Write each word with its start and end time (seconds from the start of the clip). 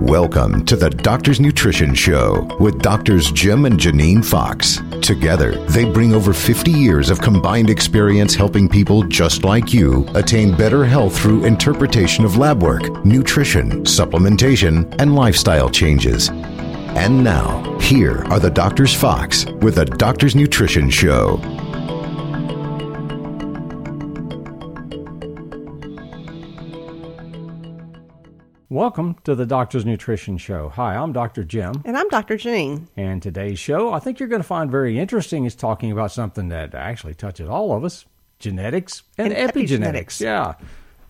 Welcome 0.00 0.66
to 0.66 0.74
the 0.76 0.90
Doctor's 0.90 1.38
Nutrition 1.38 1.94
Show 1.94 2.48
with 2.58 2.82
Doctors 2.82 3.30
Jim 3.30 3.64
and 3.64 3.78
Janine 3.78 4.24
Fox. 4.24 4.80
Together, 5.00 5.54
they 5.66 5.84
bring 5.84 6.12
over 6.12 6.32
50 6.32 6.72
years 6.72 7.10
of 7.10 7.20
combined 7.20 7.70
experience 7.70 8.34
helping 8.34 8.68
people 8.68 9.04
just 9.04 9.44
like 9.44 9.72
you 9.72 10.04
attain 10.14 10.56
better 10.56 10.84
health 10.84 11.16
through 11.16 11.44
interpretation 11.44 12.24
of 12.24 12.36
lab 12.36 12.60
work, 12.60 13.04
nutrition, 13.04 13.84
supplementation, 13.84 14.92
and 15.00 15.14
lifestyle 15.14 15.70
changes. 15.70 16.28
And 16.28 17.22
now, 17.22 17.78
here 17.78 18.24
are 18.24 18.40
the 18.40 18.50
Doctors 18.50 18.92
Fox 18.92 19.46
with 19.60 19.76
the 19.76 19.84
Doctor's 19.84 20.34
Nutrition 20.34 20.90
Show. 20.90 21.36
Welcome 28.74 29.14
to 29.22 29.36
the 29.36 29.46
Doctor's 29.46 29.86
Nutrition 29.86 30.36
Show. 30.36 30.68
Hi, 30.70 30.96
I'm 30.96 31.12
Dr. 31.12 31.44
Jim. 31.44 31.80
And 31.84 31.96
I'm 31.96 32.08
Dr. 32.08 32.36
Janine. 32.36 32.88
And 32.96 33.22
today's 33.22 33.60
show, 33.60 33.92
I 33.92 34.00
think 34.00 34.18
you're 34.18 34.28
going 34.28 34.42
to 34.42 34.48
find 34.48 34.68
very 34.68 34.98
interesting, 34.98 35.44
is 35.44 35.54
talking 35.54 35.92
about 35.92 36.10
something 36.10 36.48
that 36.48 36.74
actually 36.74 37.14
touches 37.14 37.48
all 37.48 37.72
of 37.72 37.84
us 37.84 38.04
genetics 38.40 39.04
and, 39.16 39.32
And 39.32 39.48
epigenetics. 39.48 40.18
epigenetics. 40.18 40.20
Yeah. 40.20 40.54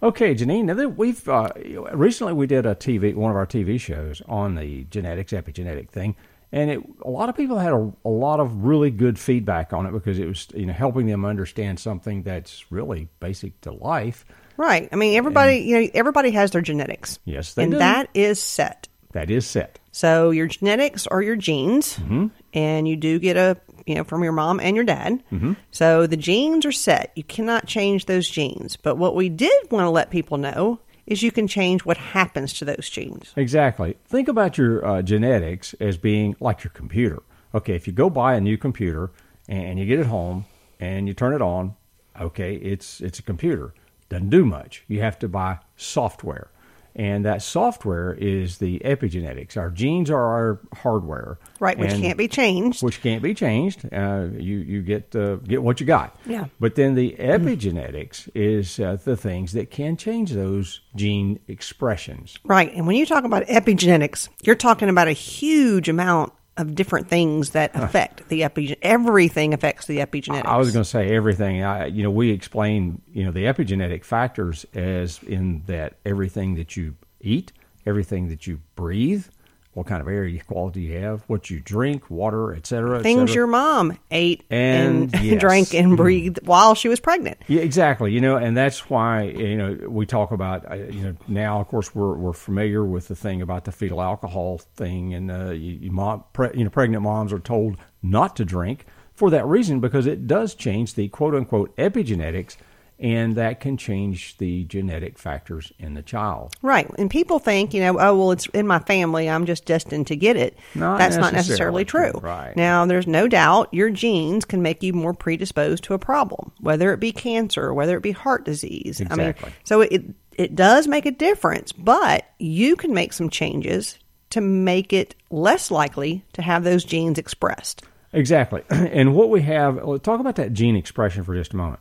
Okay, 0.03 0.35
Janine, 0.35 0.65
now 0.65 0.75
that 0.75 0.91
we've 0.91 1.27
uh, 1.27 1.53
recently 1.95 2.35
we 2.35 2.47
did 2.47 2.67
a 2.67 2.75
TV, 2.75 3.15
one 3.15 3.31
of 3.31 3.37
our 3.39 3.47
TV 3.47 3.81
shows 3.81 4.21
on 4.29 4.57
the 4.57 4.85
genetics, 4.91 5.33
epigenetic 5.33 5.89
thing. 5.89 6.17
And 6.53 6.71
it, 6.71 6.83
a 7.01 7.09
lot 7.09 7.31
of 7.31 7.35
people 7.35 7.57
had 7.57 7.73
a, 7.73 7.91
a 8.05 8.11
lot 8.11 8.41
of 8.41 8.65
really 8.67 8.91
good 8.91 9.19
feedback 9.19 9.73
on 9.73 9.87
it 9.87 9.93
because 9.93 10.19
it 10.19 10.27
was, 10.27 10.49
you 10.55 10.67
know, 10.67 10.75
helping 10.75 11.07
them 11.07 11.25
understand 11.25 11.81
something 11.81 12.25
that's 12.25 12.71
really 12.71 13.09
basic 13.21 13.59
to 13.63 13.73
life. 13.73 14.27
Right. 14.57 14.89
I 14.93 14.97
mean, 14.97 15.17
everybody, 15.17 15.59
you 15.59 15.81
know, 15.81 15.89
everybody 15.95 16.31
has 16.33 16.51
their 16.53 16.61
genetics. 16.63 17.19
Yes, 17.25 17.55
they 17.55 17.65
and 17.65 17.73
do. 17.73 17.79
that 17.79 18.09
is 18.15 18.41
set. 18.41 18.89
That 19.13 19.31
is 19.31 19.47
set. 19.47 19.79
So 19.93 20.31
your 20.31 20.47
genetics 20.49 21.07
are 21.07 21.23
your 21.23 21.37
genes, 21.37 21.97
Mm-hmm. 21.97 22.27
and 22.53 22.89
you 22.89 22.97
do 22.97 23.19
get 23.19 23.37
a, 23.37 23.57
you 23.87 23.95
know, 23.95 24.05
from 24.05 24.25
your 24.25 24.33
mom 24.33 24.59
and 24.61 24.75
your 24.75 24.85
dad. 24.85 25.23
Mm-hmm. 25.33 25.53
So 25.71 26.07
the 26.07 26.17
genes 26.17 26.67
are 26.67 26.73
set. 26.73 27.13
You 27.15 27.23
cannot 27.23 27.67
change 27.67 28.07
those 28.07 28.29
genes. 28.29 28.77
But 28.77 28.97
what 28.97 29.15
we 29.15 29.29
did 29.29 29.71
want 29.71 29.85
to 29.85 29.91
let 29.91 30.11
people 30.11 30.37
know 30.39 30.81
is 31.07 31.23
you 31.23 31.31
can 31.31 31.47
change 31.47 31.85
what 31.85 31.97
happens 31.97 32.55
to 32.55 32.65
those 32.65 32.89
genes. 32.89 33.33
Exactly. 33.37 33.97
Think 34.07 34.27
about 34.27 34.57
your 34.59 34.85
uh, 34.85 35.03
genetics 35.03 35.75
as 35.75 35.97
being 35.99 36.35
like 36.41 36.65
your 36.65 36.71
computer. 36.73 37.23
Okay, 37.55 37.75
if 37.77 37.87
you 37.87 37.93
go 37.93 38.09
buy 38.11 38.35
a 38.35 38.41
new 38.41 38.57
computer 38.57 39.11
and 39.49 39.79
you 39.79 39.85
get 39.87 40.01
it 40.01 40.07
home 40.07 40.47
and 40.81 41.07
you 41.07 41.15
turn 41.15 41.35
it 41.35 41.43
on, 41.43 41.77
okay, 42.21 42.55
it's 42.57 43.01
it's 43.01 43.19
a 43.19 43.23
computer. 43.23 43.75
Doesn't 44.09 44.31
do 44.31 44.45
much. 44.45 44.85
You 44.89 45.01
have 45.01 45.19
to 45.21 45.29
buy 45.29 45.59
software. 45.77 46.51
And 46.97 47.25
that 47.25 47.43
software 47.43 48.15
is 48.15 48.59
the 48.59 48.79
epigenetics. 48.85 49.57
Our 49.57 49.71
genes 49.71 50.11
are 50.11 50.23
our 50.23 50.61
hardware. 50.77 51.39
Right, 51.59 51.77
which 51.77 51.91
can't 51.91 52.17
be 52.17 52.29
changed. 52.29 52.85
which 52.85 53.03
can't 53.03 53.21
be 53.21 53.35
changed. 53.35 53.85
Uh, 53.93 54.29
you 54.33 54.59
you 54.59 54.81
get 54.81 55.15
uh, 55.17 55.37
get 55.37 55.61
what 55.61 55.81
you 55.81 55.87
got. 55.87 56.17
Yeah. 56.25 56.45
But 56.61 56.77
then 56.77 56.95
the 56.95 57.17
epigenetics 57.19 58.29
is 58.33 58.79
uh, 58.79 58.97
the 59.03 59.17
things 59.17 59.55
that 59.55 59.73
can 59.73 59.97
change 59.97 60.31
those 60.31 60.83
gene 60.95 61.41
expressions. 61.49 62.39
Right. 62.45 62.73
And 62.73 62.87
when 62.87 62.95
you 62.95 63.07
talk 63.07 63.25
about 63.25 63.45
epigenetics, 63.47 64.29
you're 64.45 64.55
talking 64.55 64.89
about 64.89 65.09
a 65.09 65.13
huge 65.13 65.89
amount 65.89 66.33
of 66.57 66.75
different 66.75 67.09
things 67.09 67.51
that 67.51 67.75
affect 67.75 68.29
the 68.29 68.43
epigen. 68.43 68.77
Everything 68.83 69.55
affects 69.55 69.87
the 69.87 69.99
epigenetics. 69.99 70.45
I 70.45 70.57
was 70.57 70.73
going 70.73 70.85
to 70.85 70.89
say 70.89 71.15
everything. 71.15 71.63
I, 71.63 71.87
you 71.87 72.03
know, 72.03 72.11
we 72.11 72.31
explain, 72.31 73.03
you 73.13 73.25
know, 73.25 73.33
the 73.33 73.45
epigenetic 73.45 74.05
factors 74.05 74.65
as 74.75 75.23
in 75.25 75.63
that 75.67 75.95
everything 76.07 76.55
that 76.55 76.77
you 76.77 76.97
eat, 77.21 77.53
everything 77.87 78.29
that 78.29 78.47
you 78.47 78.61
breathe, 78.77 79.27
what 79.75 79.87
kind 79.87 80.01
of 80.01 80.09
air 80.09 80.31
quality 80.47 80.83
you 80.83 80.99
have, 80.99 81.23
what 81.27 81.51
you 81.51 81.61
drink, 81.61 82.11
water, 82.11 82.53
etc. 82.53 82.65
cetera, 82.67 82.99
et 82.99 83.03
things 83.03 83.35
your 83.35 83.47
mom 83.47 83.99
ate 84.11 84.45
And, 84.51 85.15
and, 85.15 85.25
yes. 85.25 85.41
drank 85.41 85.75
and 85.75 85.97
breathed 85.97 86.41
while 86.45 86.75
she 86.75 86.89
was 86.89 87.01
pregnant. 87.01 87.39
Yeah, 87.47 87.61
exactly. 87.61 88.13
You 88.13 88.21
know, 88.21 88.37
and 88.37 88.57
that's 88.57 88.89
why 88.89 89.23
you 89.23 89.57
know 89.57 89.89
we 89.89 90.07
talk 90.07 90.33
about 90.33 90.71
uh, 90.71 90.75
you 90.75 91.03
know 91.03 91.17
now. 91.29 91.61
Of 91.61 91.69
course, 91.69 91.95
we're 91.95 92.15
we're 92.15 92.33
familiar 92.33 92.85
with 92.85 93.09
the 93.09 93.17
thing 93.17 93.43
about 93.43 93.65
the 93.65 93.73
fetal 93.73 94.01
alcohol 94.01 94.59
thing, 94.77 95.15
and 95.15 95.31
uh, 95.31 95.51
you, 95.51 95.73
you, 95.73 95.91
mom, 95.91 96.25
pre, 96.33 96.51
you 96.55 96.65
know, 96.65 96.71
pregnant 96.71 97.03
moms 97.03 97.33
are 97.33 97.39
told 97.39 97.77
not 98.03 98.37
to 98.37 98.45
drink 98.45 98.87
for 99.15 99.31
that 99.31 99.47
reason 99.47 99.81
because 99.81 100.07
it 100.07 100.27
does 100.27 100.55
change 100.55 100.95
the 100.95 101.09
quote 101.09 101.35
unquote 101.35 101.75
epigenetics, 101.77 102.57
and 102.99 103.35
that 103.37 103.61
can 103.61 103.77
change 103.77 104.37
the 104.39 104.65
genetic 104.65 105.19
factors 105.19 105.73
in 105.79 105.95
the 105.95 106.03
child. 106.03 106.55
Right. 106.63 106.89
And 106.99 107.11
people 107.11 107.39
think, 107.39 107.75
you 107.75 107.81
know, 107.81 107.99
oh, 107.99 108.17
well, 108.17 108.31
it's 108.33 108.47
in 108.47 108.67
my 108.67 108.79
family. 108.79 109.29
I'm 109.29 109.47
just 109.47 109.65
destined 109.65 110.07
to 110.09 110.17
get 110.17 110.37
it. 110.37 110.57
Not 110.75 110.99
That's 110.99 111.17
not 111.17 111.33
necessarily. 111.33 111.85
necessarily 111.85 112.13
true. 112.13 112.21
Right. 112.21 112.57
Now, 112.57 112.87
there's 112.87 113.07
no 113.07 113.27
doubt 113.29 113.73
your 113.73 113.91
genes 113.91 114.45
can 114.45 114.63
make 114.63 114.83
you 114.83 114.93
more 114.93 115.13
predisposed 115.15 115.85
to 115.85 115.95
a 115.95 115.99
problem, 115.99 116.53
whether 116.61 116.93
it 116.93 117.01
be 117.01 117.13
cancer, 117.13 117.75
whether 117.75 117.97
it 117.97 118.03
be 118.03 118.13
heart 118.13 118.45
disease. 118.45 119.01
I 119.01 119.05
Exactly. 119.05 119.49
mean, 119.49 119.55
so 119.65 119.81
it, 119.81 120.03
it 120.33 120.55
does 120.55 120.87
make 120.87 121.07
a 121.07 121.11
difference, 121.11 121.73
but 121.73 122.25
you 122.39 122.77
can 122.77 122.95
make 122.95 123.13
some 123.13 123.29
changes 123.29 123.99
to 124.31 124.41
make 124.41 124.93
it 124.93 125.15
less 125.31 125.71
likely 125.71 126.25
to 126.33 126.43
have 126.43 126.65
those 126.65 126.85
genes 126.85 127.19
expressed. 127.19 127.83
Exactly. 128.13 128.63
And 128.71 129.15
what 129.15 129.29
we 129.31 129.43
have, 129.43 129.77
well, 129.83 129.99
talk 129.99 130.21
about 130.21 130.37
that 130.37 130.53
gene 130.53 130.77
expression 130.77 131.25
for 131.25 131.35
just 131.35 131.53
a 131.53 131.57
moment. 131.57 131.81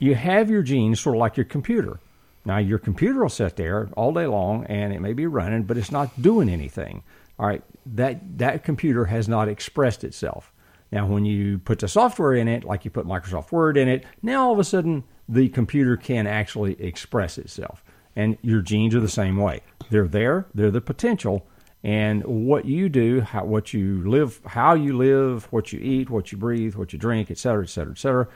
You 0.00 0.14
have 0.14 0.50
your 0.50 0.62
genes 0.62 0.98
sort 0.98 1.14
of 1.14 1.20
like 1.20 1.36
your 1.36 1.44
computer. 1.44 2.00
Now, 2.44 2.56
your 2.56 2.78
computer 2.78 3.20
will 3.20 3.28
sit 3.28 3.56
there 3.56 3.90
all 3.96 4.12
day 4.12 4.26
long 4.26 4.64
and 4.64 4.94
it 4.94 5.00
may 5.00 5.12
be 5.12 5.26
running, 5.26 5.64
but 5.64 5.76
it's 5.76 5.92
not 5.92 6.20
doing 6.20 6.48
anything. 6.48 7.02
All 7.38 7.46
right. 7.46 7.62
That, 7.84 8.38
that 8.38 8.64
computer 8.64 9.04
has 9.04 9.28
not 9.28 9.48
expressed 9.48 10.02
itself. 10.02 10.52
Now, 10.90 11.06
when 11.06 11.24
you 11.26 11.58
put 11.58 11.78
the 11.78 11.86
software 11.86 12.32
in 12.32 12.48
it, 12.48 12.64
like 12.64 12.84
you 12.84 12.90
put 12.90 13.06
Microsoft 13.06 13.52
Word 13.52 13.76
in 13.76 13.88
it, 13.88 14.04
now 14.22 14.46
all 14.46 14.52
of 14.52 14.58
a 14.58 14.64
sudden 14.64 15.04
the 15.28 15.50
computer 15.50 15.96
can 15.98 16.26
actually 16.26 16.80
express 16.82 17.36
itself. 17.36 17.84
And 18.16 18.38
your 18.42 18.62
genes 18.62 18.94
are 18.94 19.00
the 19.00 19.08
same 19.08 19.36
way. 19.36 19.60
They're 19.90 20.08
there, 20.08 20.46
they're 20.54 20.70
the 20.70 20.80
potential, 20.80 21.46
and 21.84 22.24
what 22.24 22.64
you 22.64 22.88
do, 22.88 23.20
how, 23.20 23.44
what 23.44 23.72
you 23.72 24.08
live, 24.08 24.40
how 24.46 24.74
you 24.74 24.96
live, 24.96 25.44
what 25.52 25.72
you 25.72 25.78
eat, 25.78 26.10
what 26.10 26.32
you 26.32 26.38
breathe, 26.38 26.74
what 26.74 26.92
you 26.92 26.98
drink, 26.98 27.30
et 27.30 27.38
cetera, 27.38 27.62
et 27.62 27.68
cetera, 27.68 27.92
et 27.92 27.98
cetera, 27.98 28.28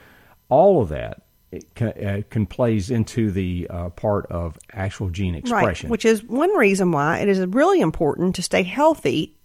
all 0.47 0.81
of 0.81 0.89
that 0.89 1.23
it 1.55 1.75
can, 1.75 1.87
uh, 1.89 2.21
can 2.29 2.45
plays 2.45 2.91
into 2.91 3.31
the 3.31 3.67
uh, 3.69 3.89
part 3.89 4.25
of 4.31 4.57
actual 4.71 5.09
gene 5.09 5.35
expression. 5.35 5.87
Right. 5.87 5.91
Which 5.91 6.05
is 6.05 6.23
one 6.23 6.55
reason 6.57 6.91
why 6.91 7.19
it 7.19 7.29
is 7.29 7.39
really 7.47 7.81
important 7.81 8.35
to 8.35 8.41
stay 8.41 8.63
healthy, 8.63 9.35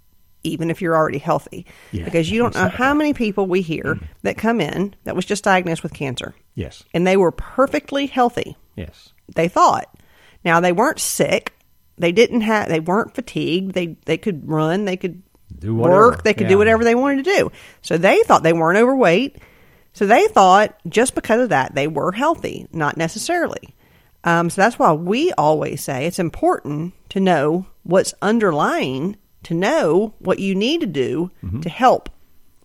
even 0.43 0.71
if 0.71 0.81
you're 0.83 0.97
already 0.97 1.19
healthy. 1.19 1.67
Yeah, 1.93 2.05
because 2.05 2.31
you 2.31 2.41
don't 2.41 2.55
know 2.55 2.69
how 2.69 2.95
many 2.95 3.13
people 3.15 3.47
we 3.47 3.61
hear 3.63 3.99
that 4.23 4.37
come 4.39 4.61
in 4.61 4.95
that 5.05 5.15
was 5.17 5.25
just 5.25 5.45
diagnosed 5.45 5.83
with 5.83 5.93
cancer 5.93 6.35
yes, 6.55 6.85
and 6.95 7.07
they 7.07 7.17
were 7.17 7.33
perfectly 7.33 8.07
healthy. 8.07 8.57
yes, 8.77 9.13
They 9.35 9.49
thought. 9.49 9.87
Now 10.45 10.61
they 10.61 10.73
weren't 10.73 10.99
sick. 11.01 11.53
They 11.99 12.13
didn't 12.13 12.41
have. 12.41 12.69
They 12.69 12.81
weren't 12.81 13.15
fatigued. 13.15 13.75
They 13.75 13.97
they 14.07 14.17
could 14.17 14.49
run. 14.49 14.87
They 14.87 14.97
could 14.97 15.23
Do 15.59 15.75
whatever. 15.75 16.09
work. 16.09 16.23
They 16.23 16.33
could 16.33 16.45
Yeah. 16.45 16.49
do 16.49 16.59
whatever 16.59 16.83
they 16.85 16.95
wanted 16.95 17.25
to 17.27 17.37
do. 17.37 17.53
So 17.83 17.99
they 17.99 18.23
thought 18.23 18.43
they 18.43 18.55
weren't 18.55 18.79
overweight. 18.79 19.37
So 19.93 20.07
they 20.07 20.27
thought 20.29 20.77
just 20.89 21.15
because 21.15 21.41
of 21.43 21.49
that 21.49 21.75
they 21.75 21.87
were 21.89 22.13
healthy. 22.13 22.67
Not 22.73 22.97
necessarily. 22.97 23.75
Um, 24.25 24.51
so 24.51 24.61
that's 24.61 24.79
why 24.79 24.93
we 24.93 25.33
always 25.33 25.83
say 25.83 26.07
it's 26.07 26.19
important 26.19 26.95
to 27.11 27.21
know 27.21 27.67
what's 27.85 28.13
underlying, 28.21 29.17
to 29.45 29.55
know 29.55 30.15
what 30.19 30.39
you 30.39 30.55
need 30.55 30.81
to 30.83 30.87
do 30.87 31.31
Mm-hmm. 31.43 31.61
to 31.61 31.69
help 31.71 32.11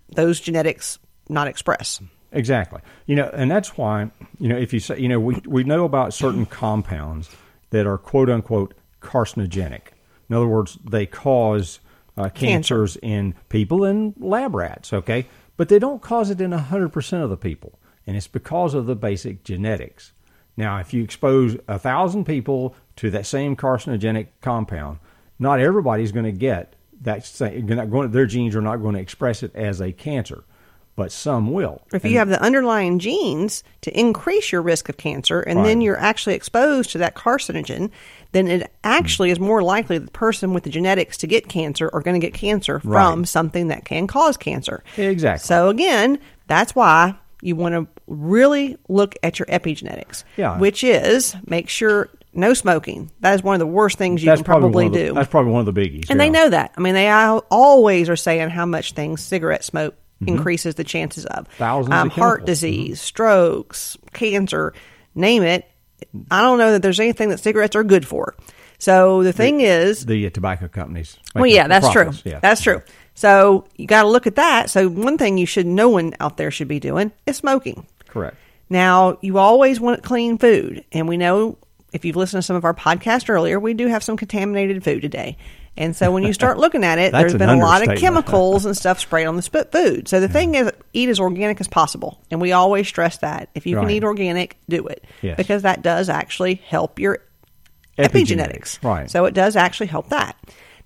those 0.09 0.39
genetics 0.39 0.99
not 1.29 1.47
express. 1.47 2.01
Exactly. 2.31 2.81
You 3.05 3.15
know, 3.15 3.29
and 3.33 3.49
that's 3.49 3.77
why, 3.77 4.11
you 4.39 4.49
know, 4.49 4.57
if 4.57 4.73
you 4.73 4.79
say, 4.81 4.99
you 4.99 5.07
know, 5.07 5.19
we, 5.19 5.41
we 5.47 5.63
know 5.63 5.85
about 5.85 6.13
certain 6.13 6.45
compounds 6.61 7.29
that 7.69 7.87
are 7.87 7.97
quote 7.97 8.29
unquote 8.29 8.73
carcinogenic. 9.01 9.81
In 10.29 10.35
other 10.35 10.47
words, 10.47 10.77
they 10.83 11.05
cause 11.05 11.79
uh, 12.17 12.29
cancers 12.29 12.97
in 13.01 13.35
people 13.49 13.83
and 13.85 14.13
lab 14.17 14.53
rats, 14.55 14.91
okay? 14.93 15.27
But 15.57 15.69
they 15.69 15.79
don't 15.79 16.01
cause 16.01 16.29
it 16.29 16.41
in 16.41 16.51
100% 16.51 17.23
of 17.23 17.29
the 17.29 17.37
people. 17.37 17.79
And 18.07 18.15
it's 18.15 18.27
because 18.27 18.73
of 18.73 18.85
the 18.85 18.95
basic 18.95 19.43
genetics. 19.43 20.11
Now, 20.57 20.79
if 20.79 20.93
you 20.93 21.03
expose 21.03 21.57
a 21.67 21.79
thousand 21.79 22.25
people 22.25 22.75
to 22.97 23.09
that 23.11 23.25
same 23.25 23.55
carcinogenic 23.55 24.27
compound, 24.41 24.99
not 25.37 25.59
everybody's 25.59 26.11
going 26.11 26.25
to 26.25 26.31
get 26.31 26.75
that 27.01 27.25
same, 27.25 27.67
their 27.67 28.25
genes 28.25 28.55
are 28.55 28.61
not 28.61 28.77
going 28.77 28.95
to 28.95 29.01
express 29.01 29.43
it 29.43 29.53
as 29.55 29.81
a 29.81 29.91
cancer, 29.91 30.45
but 30.95 31.11
some 31.11 31.51
will. 31.51 31.81
If 31.93 32.05
you 32.05 32.17
have 32.19 32.29
the 32.29 32.41
underlying 32.41 32.99
genes 32.99 33.63
to 33.81 33.97
increase 33.99 34.51
your 34.51 34.61
risk 34.61 34.87
of 34.87 34.97
cancer, 34.97 35.41
and 35.41 35.65
then 35.65 35.81
you're 35.81 35.99
actually 35.99 36.35
exposed 36.35 36.91
to 36.91 36.97
that 36.99 37.15
carcinogen, 37.15 37.91
then 38.31 38.47
it 38.47 38.71
actually 38.83 39.31
is 39.31 39.39
more 39.39 39.61
likely 39.61 39.97
the 39.97 40.11
person 40.11 40.53
with 40.53 40.63
the 40.63 40.69
genetics 40.69 41.17
to 41.17 41.27
get 41.27 41.49
cancer 41.49 41.89
are 41.93 42.01
going 42.01 42.19
to 42.19 42.25
get 42.25 42.33
cancer 42.33 42.79
from 42.79 43.25
something 43.25 43.67
that 43.67 43.85
can 43.85 44.07
cause 44.07 44.37
cancer. 44.37 44.83
Exactly. 44.97 45.45
So 45.45 45.69
again, 45.69 46.19
that's 46.47 46.75
why 46.75 47.15
you 47.41 47.55
want 47.55 47.75
to 47.75 47.87
really 48.07 48.77
look 48.87 49.15
at 49.21 49.39
your 49.39 49.45
epigenetics. 49.47 50.23
Yeah. 50.37 50.57
Which 50.57 50.83
is 50.83 51.35
make 51.45 51.69
sure 51.69 52.09
no 52.33 52.53
smoking. 52.53 53.11
That 53.21 53.33
is 53.35 53.43
one 53.43 53.55
of 53.55 53.59
the 53.59 53.67
worst 53.67 53.97
things 53.97 54.23
you 54.23 54.27
that's 54.27 54.39
can 54.39 54.45
probably 54.45 54.87
of 54.87 54.93
the- 54.93 54.99
do. 54.99 55.13
That's 55.13 55.29
probably 55.29 55.51
one 55.51 55.67
of 55.67 55.73
the 55.73 55.79
biggies. 55.79 56.09
And 56.09 56.19
they 56.19 56.29
know 56.29 56.49
that. 56.49 56.73
I 56.77 56.81
mean, 56.81 56.93
they 56.93 57.09
always 57.09 58.09
are 58.09 58.15
saying 58.15 58.49
how 58.49 58.65
much 58.65 58.93
things 58.93 59.21
cigarette 59.21 59.63
smoke 59.63 59.95
Mm-hmm. 60.21 60.29
increases 60.29 60.75
the 60.75 60.85
chances 60.85 61.25
of 61.25 61.45
Thousands 61.57 61.93
um, 61.93 62.09
heart 62.09 62.45
disease, 62.45 63.01
strokes, 63.01 63.97
cancer, 64.13 64.73
name 65.13 65.43
it. 65.43 65.69
I 66.31 66.41
don't 66.41 66.57
know 66.57 66.71
that 66.71 66.81
there's 66.81 67.01
anything 67.01 67.29
that 67.29 67.39
cigarettes 67.41 67.75
are 67.75 67.83
good 67.83 68.07
for. 68.07 68.33
So 68.77 69.23
the 69.23 69.33
thing 69.33 69.59
is, 69.59 70.05
the 70.05 70.27
uh, 70.27 70.29
tobacco 70.29 70.69
companies. 70.69 71.17
well, 71.33 71.47
yeah, 71.47 71.67
that's 71.67 71.89
profits, 71.89 72.21
true. 72.21 72.31
Yeah. 72.31 72.39
That's 72.39 72.61
true. 72.61 72.81
So 73.13 73.65
you 73.75 73.87
got 73.87 74.03
to 74.03 74.07
look 74.07 74.27
at 74.27 74.35
that. 74.35 74.69
So 74.69 74.87
one 74.87 75.17
thing 75.17 75.37
you 75.37 75.45
should, 75.45 75.65
no 75.65 75.89
one 75.89 76.13
out 76.19 76.37
there 76.37 76.51
should 76.51 76.67
be 76.67 76.79
doing 76.79 77.11
is 77.25 77.37
smoking. 77.37 77.85
correct. 78.07 78.37
Now, 78.69 79.17
you 79.21 79.37
always 79.37 79.79
want 79.79 80.03
clean 80.03 80.37
food. 80.37 80.83
And 80.91 81.07
we 81.07 81.17
know 81.17 81.57
if 81.93 82.03
you've 82.03 82.15
listened 82.15 82.41
to 82.41 82.45
some 82.45 82.55
of 82.55 82.65
our 82.65 82.73
podcasts 82.73 83.29
earlier, 83.29 83.59
we 83.59 83.73
do 83.73 83.87
have 83.87 84.03
some 84.03 84.17
contaminated 84.17 84.83
food 84.83 85.01
today. 85.01 85.37
And 85.77 85.95
so 85.95 86.11
when 86.11 86.23
you 86.23 86.33
start 86.33 86.57
looking 86.57 86.83
at 86.83 86.99
it, 86.99 87.11
there's 87.13 87.33
been 87.35 87.49
a 87.49 87.57
lot 87.57 87.87
of 87.87 87.97
chemicals 87.97 88.65
and 88.65 88.75
stuff 88.75 88.99
sprayed 88.99 89.27
on 89.27 89.35
the 89.35 89.41
spit 89.41 89.71
food. 89.71 90.07
So 90.07 90.19
the 90.19 90.29
thing 90.29 90.55
is, 90.55 90.71
eat 90.93 91.09
as 91.09 91.19
organic 91.19 91.59
as 91.59 91.67
possible. 91.67 92.21
And 92.31 92.39
we 92.39 92.51
always 92.51 92.87
stress 92.87 93.17
that. 93.17 93.49
If 93.55 93.65
you 93.65 93.77
can 93.77 93.89
eat 93.89 94.03
organic, 94.03 94.57
do 94.69 94.87
it. 94.87 95.03
Yes. 95.21 95.37
Because 95.37 95.63
that 95.63 95.81
does 95.81 96.09
actually 96.09 96.55
help 96.55 96.99
your 96.99 97.19
epigenetics. 97.97 98.83
Right. 98.83 99.09
So 99.09 99.25
it 99.25 99.33
does 99.33 99.55
actually 99.55 99.87
help 99.87 100.09
that. 100.09 100.37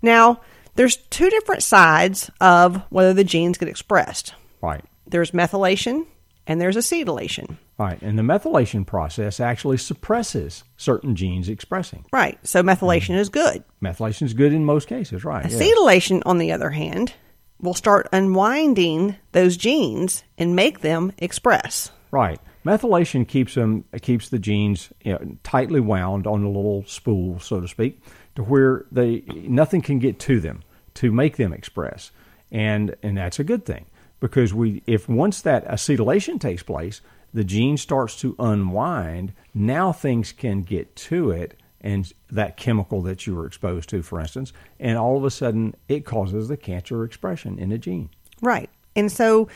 Now, 0.02 0.42
there's 0.76 0.98
two 0.98 1.30
different 1.30 1.64
sides 1.64 2.32
of 2.40 2.82
whether 2.90 3.14
the 3.14 3.24
genes 3.24 3.58
get 3.58 3.68
expressed. 3.70 4.34
right. 4.62 4.84
There's 5.08 5.32
methylation 5.32 6.06
and 6.50 6.60
there's 6.60 6.75
acetylation. 6.75 7.57
Right. 7.78 8.01
And 8.01 8.18
the 8.18 8.24
methylation 8.24 8.86
process 8.86 9.40
actually 9.40 9.78
suppresses 9.78 10.63
certain 10.78 11.16
genes 11.16 11.48
expressing. 11.48 12.06
Right. 12.12 12.40
So 12.46 12.63
methylation 12.63 13.12
mm-hmm. 13.12 13.19
is 13.19 13.30
good. 13.30 13.63
Methylation 13.84 14.24
is 14.24 14.34
good 14.34 14.51
in 14.51 14.66
most 14.66 14.88
cases, 14.88 15.24
right? 15.24 15.46
Acetylation, 15.46 16.24
on 16.25 16.40
the 16.40 16.51
other 16.51 16.72
hand, 16.72 17.13
will 17.62 17.75
start 17.75 18.10
unwinding 18.12 19.16
those 19.31 19.57
genes 19.57 20.24
and 20.40 20.56
make 20.56 20.81
them 20.81 21.13
express. 21.19 21.92
Right. 22.10 22.40
Methylation 22.66 23.28
keeps 23.28 23.54
them 23.54 23.86
keeps 24.02 24.30
the 24.30 24.40
genes 24.40 24.90
you 25.04 25.13
know, 25.13 25.38
tightly 25.44 25.80
wound 25.80 26.25
on 26.25 26.44
a 26.44 26.50
little 26.50 26.84
spool, 26.88 27.40
so 27.40 27.62
to 27.62 27.68
speak, 27.68 28.02
to 28.36 28.44
where 28.44 28.86
they 28.92 29.24
nothing 29.28 29.81
can 29.81 30.00
get 30.00 30.19
to 30.22 30.40
them 30.40 30.63
to 30.95 31.12
make 31.12 31.38
them 31.38 31.54
express, 31.54 32.12
and 32.52 32.95
and 33.02 33.18
that's 33.18 33.40
a 33.40 33.45
good 33.45 33.66
thing 33.66 33.86
because 34.19 34.54
we 34.54 34.83
if 34.86 35.07
once 35.10 35.42
that 35.42 35.68
acetylation 35.68 36.39
takes 36.39 36.63
place, 36.63 37.01
the 37.33 37.44
gene 37.44 37.77
starts 37.77 38.16
to 38.21 38.36
unwind. 38.39 39.33
Now 39.54 39.92
things 39.92 40.31
can 40.31 40.62
get 40.63 40.95
to 40.95 41.31
it 41.31 41.60
and 41.81 42.12
that 42.30 42.57
chemical 42.57 43.01
that 43.04 43.25
you 43.25 43.36
were 43.36 43.45
exposed 43.45 43.89
to, 43.89 44.01
for 44.01 44.19
instance, 44.19 44.51
and 44.80 44.98
all 44.98 45.18
of 45.18 45.24
a 45.24 45.31
sudden 45.31 45.75
it 45.88 46.06
causes 46.06 46.48
the 46.48 46.57
cancer 46.57 47.04
expression 47.04 47.57
in 47.57 47.69
the 47.69 47.77
gene. 47.77 48.10
Right. 48.42 48.69
And 48.95 49.12
so 49.12 49.48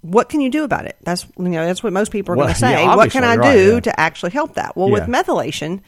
what 0.00 0.28
can 0.28 0.40
you 0.40 0.50
do 0.50 0.64
about 0.64 0.86
it? 0.86 0.96
That's 1.02 1.26
you 1.38 1.48
know, 1.48 1.64
that's 1.64 1.82
what 1.82 1.92
most 1.92 2.10
people 2.10 2.32
are 2.32 2.36
Well, 2.36 2.46
going 2.46 2.54
to 2.54 2.60
say. 2.60 2.72
yeah, 2.72 2.96
what 2.96 3.10
can 3.10 3.24
I 3.24 3.36
obviously, 3.36 3.64
do 3.64 3.68
right, 3.74 3.74
yeah. 3.74 3.92
to 3.92 4.00
actually 4.00 4.32
help 4.32 4.54
that? 4.54 4.76
Well, 4.76 4.90
with 4.90 5.04
methylation, 5.04 5.80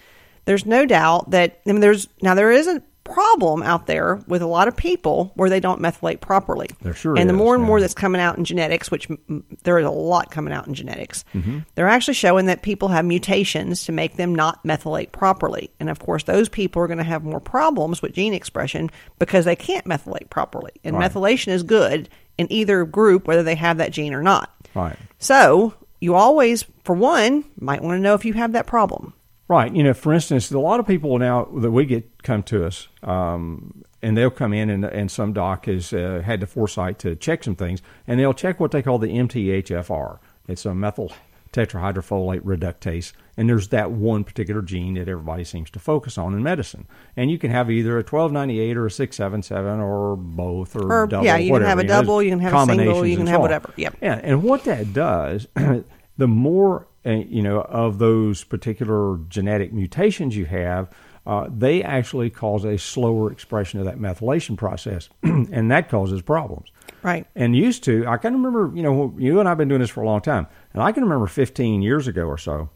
there's 0.44 0.64
no 0.66 0.87
doubt 0.87 1.31
that 1.31 1.61
I 1.66 1.72
mean 1.72 1.81
there's 1.81 2.06
now 2.22 2.34
there 2.34 2.52
is 2.52 2.66
a 2.69 2.82
problem 3.05 3.62
out 3.62 3.87
there 3.87 4.17
with 4.27 4.43
a 4.43 4.47
lot 4.47 4.67
of 4.67 4.77
people 4.77 5.31
where 5.35 5.51
they 5.51 5.61
don't 5.61 5.81
methylate 5.81 6.21
properly. 6.21 6.69
There 6.83 6.95
sure 6.95 7.17
and 7.17 7.29
the 7.29 7.35
is, 7.35 7.39
more 7.39 7.55
and 7.55 7.62
more 7.62 7.81
that's 7.81 7.95
coming 7.95 8.21
out 8.21 8.39
in 8.39 8.45
genetics, 8.45 8.91
which 8.91 9.09
mm, 9.09 9.43
there 9.62 9.79
is 9.79 9.87
a 9.87 9.91
lot 9.91 10.31
coming 10.31 10.53
out 10.53 10.67
in 10.67 10.75
genetics, 10.75 11.25
Mm-hmm. 11.35 11.59
they're 11.75 11.89
actually 11.89 12.15
showing 12.15 12.47
that 12.47 12.62
people 12.62 12.89
have 12.89 13.05
mutations 13.05 13.85
to 13.85 13.93
make 13.93 14.17
them 14.17 14.35
not 14.35 14.62
methylate 14.65 15.12
properly. 15.12 15.71
And 15.79 15.91
of 15.91 15.99
course, 15.99 16.25
those 16.25 16.49
people 16.49 16.83
are 16.83 16.87
going 16.87 16.99
to 16.99 17.05
have 17.05 17.23
more 17.25 17.41
problems 17.41 18.01
with 18.03 18.12
gene 18.15 18.35
expression 18.35 18.91
because 19.19 19.45
they 19.45 19.57
can't 19.57 19.85
methylate 19.87 20.31
properly. 20.31 20.73
And 20.83 20.97
Right. 20.97 21.11
methylation 21.11 21.49
is 21.49 21.62
good 21.62 22.09
in 22.39 22.50
either 22.50 22.85
group, 22.85 23.27
whether 23.29 23.43
they 23.43 23.55
have 23.55 23.77
that 23.79 23.93
gene 23.93 24.15
or 24.15 24.23
not. 24.23 24.50
Right. 24.75 24.97
So 25.19 25.75
you 26.00 26.15
always, 26.15 26.65
for 26.85 26.95
one, 26.95 27.45
might 27.61 27.83
want 27.83 27.97
to 27.97 28.00
know 28.03 28.15
if 28.15 28.25
you 28.25 28.33
have 28.35 28.53
that 28.53 28.67
problem. 28.67 29.12
Right. 29.46 29.75
You 29.75 29.82
know, 29.82 29.93
for 29.94 30.12
instance, 30.14 30.50
a 30.50 30.58
lot 30.58 30.81
of 30.81 30.87
people 30.87 31.19
now 31.19 31.44
that 31.56 31.70
we 31.70 31.85
get 31.85 32.23
come 32.23 32.43
to 32.44 32.64
us, 32.67 32.88
um, 33.02 33.85
and 34.00 34.17
they'll 34.17 34.31
come 34.31 34.52
in, 34.55 34.70
and, 34.70 34.85
and 34.85 35.11
some 35.11 35.32
doc 35.35 35.67
has 35.67 35.93
uh, 35.93 36.23
had 36.25 36.41
the 36.41 36.46
foresight 36.46 36.99
to 37.00 37.14
check 37.17 37.44
some 37.44 37.55
things, 37.56 37.82
and 38.06 38.19
they'll 38.19 38.32
check 38.35 38.58
what 38.58 38.70
they 38.70 38.81
call 38.82 38.99
the 38.99 39.08
MTHFR. 39.08 40.19
It's 40.49 40.64
a 40.64 40.75
methyl 40.75 41.12
tetrahydrofolate 41.52 42.41
reductase, 42.41 43.12
and 43.37 43.49
there's 43.49 43.69
that 43.69 43.91
one 43.93 44.25
particular 44.25 44.61
gene 44.62 44.94
that 44.94 45.08
everybody 45.08 45.44
seems 45.44 45.70
to 45.70 45.79
focus 45.79 46.19
on 46.19 46.35
in 46.35 46.43
medicine. 46.43 46.87
And 47.17 47.31
you 47.31 47.38
can 47.38 47.50
have 47.50 47.70
either 47.70 47.93
a 47.93 48.02
1298 48.02 48.76
or 48.76 48.87
a 48.87 48.90
677 48.90 49.81
or 49.81 50.17
both 50.17 50.75
or, 50.75 51.02
Or, 51.02 51.06
double. 51.06 51.25
yeah, 51.25 51.37
you 51.37 51.52
can 51.52 51.62
have 51.62 51.79
a 51.79 51.85
double, 51.85 52.23
you 52.23 52.31
can 52.31 52.40
have 52.40 52.55
a 52.55 52.67
single, 52.67 53.06
you 53.06 53.17
can 53.17 53.26
have 53.26 53.37
so 53.37 53.40
whatever. 53.40 53.73
Yep. 53.76 53.97
Yeah, 54.02 54.20
and 54.23 54.43
what 54.43 54.64
that 54.64 54.93
does, 54.93 55.47
the 56.17 56.26
more 56.29 56.87
you 57.05 57.43
know 57.43 57.61
of 57.62 57.99
those 57.99 58.45
particular 58.45 59.19
genetic 59.29 59.73
mutations 59.73 60.37
you 60.37 60.47
have, 60.47 60.91
uh, 61.27 61.49
they 61.55 61.83
actually 61.83 62.31
cause 62.31 62.65
a 62.65 62.77
slower 62.77 63.33
expression 63.33 63.79
of 63.81 63.87
that 63.87 63.99
methylation 63.99 64.56
process, 64.56 65.09
and 65.23 65.71
that 65.71 65.89
causes 65.89 66.23
problems. 66.23 66.71
Right. 67.03 67.27
And 67.35 67.55
used 67.56 67.85
to, 67.85 68.06
I 68.06 68.17
can 68.17 68.33
remember, 68.35 68.75
you 68.75 68.83
know, 68.83 69.15
you 69.19 69.41
and 69.41 69.49
I've 69.49 69.59
been 69.59 69.69
doing 69.69 69.81
this 69.81 69.91
for 69.91 70.03
a 70.03 70.06
long 70.06 70.21
time, 70.21 70.47
and 70.73 70.83
I 70.83 70.93
can 70.93 71.03
remember 71.03 71.27
15 71.27 71.83
years 71.83 72.09
ago 72.09 72.25
or 72.25 72.39
so, 72.39 72.71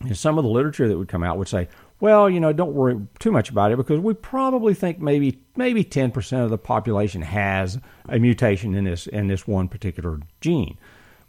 and 0.00 0.16
some 0.16 0.36
of 0.38 0.44
the 0.44 0.50
literature 0.50 0.88
that 0.88 0.98
would 0.98 1.08
come 1.08 1.22
out 1.22 1.38
would 1.38 1.48
say, 1.48 1.68
well, 2.00 2.28
you 2.28 2.40
know, 2.40 2.52
don't 2.52 2.74
worry 2.74 3.00
too 3.18 3.32
much 3.32 3.48
about 3.48 3.72
it 3.72 3.76
because 3.76 3.98
we 4.00 4.12
probably 4.14 4.74
think 4.74 5.00
maybe 5.00 5.40
maybe 5.56 5.82
10% 5.82 6.44
of 6.44 6.50
the 6.50 6.58
population 6.58 7.22
has 7.22 7.78
a 8.08 8.18
mutation 8.18 8.74
in 8.74 8.84
this 8.84 9.06
in 9.06 9.28
this 9.28 9.46
one 9.46 9.68
particular 9.68 10.20
gene. 10.40 10.76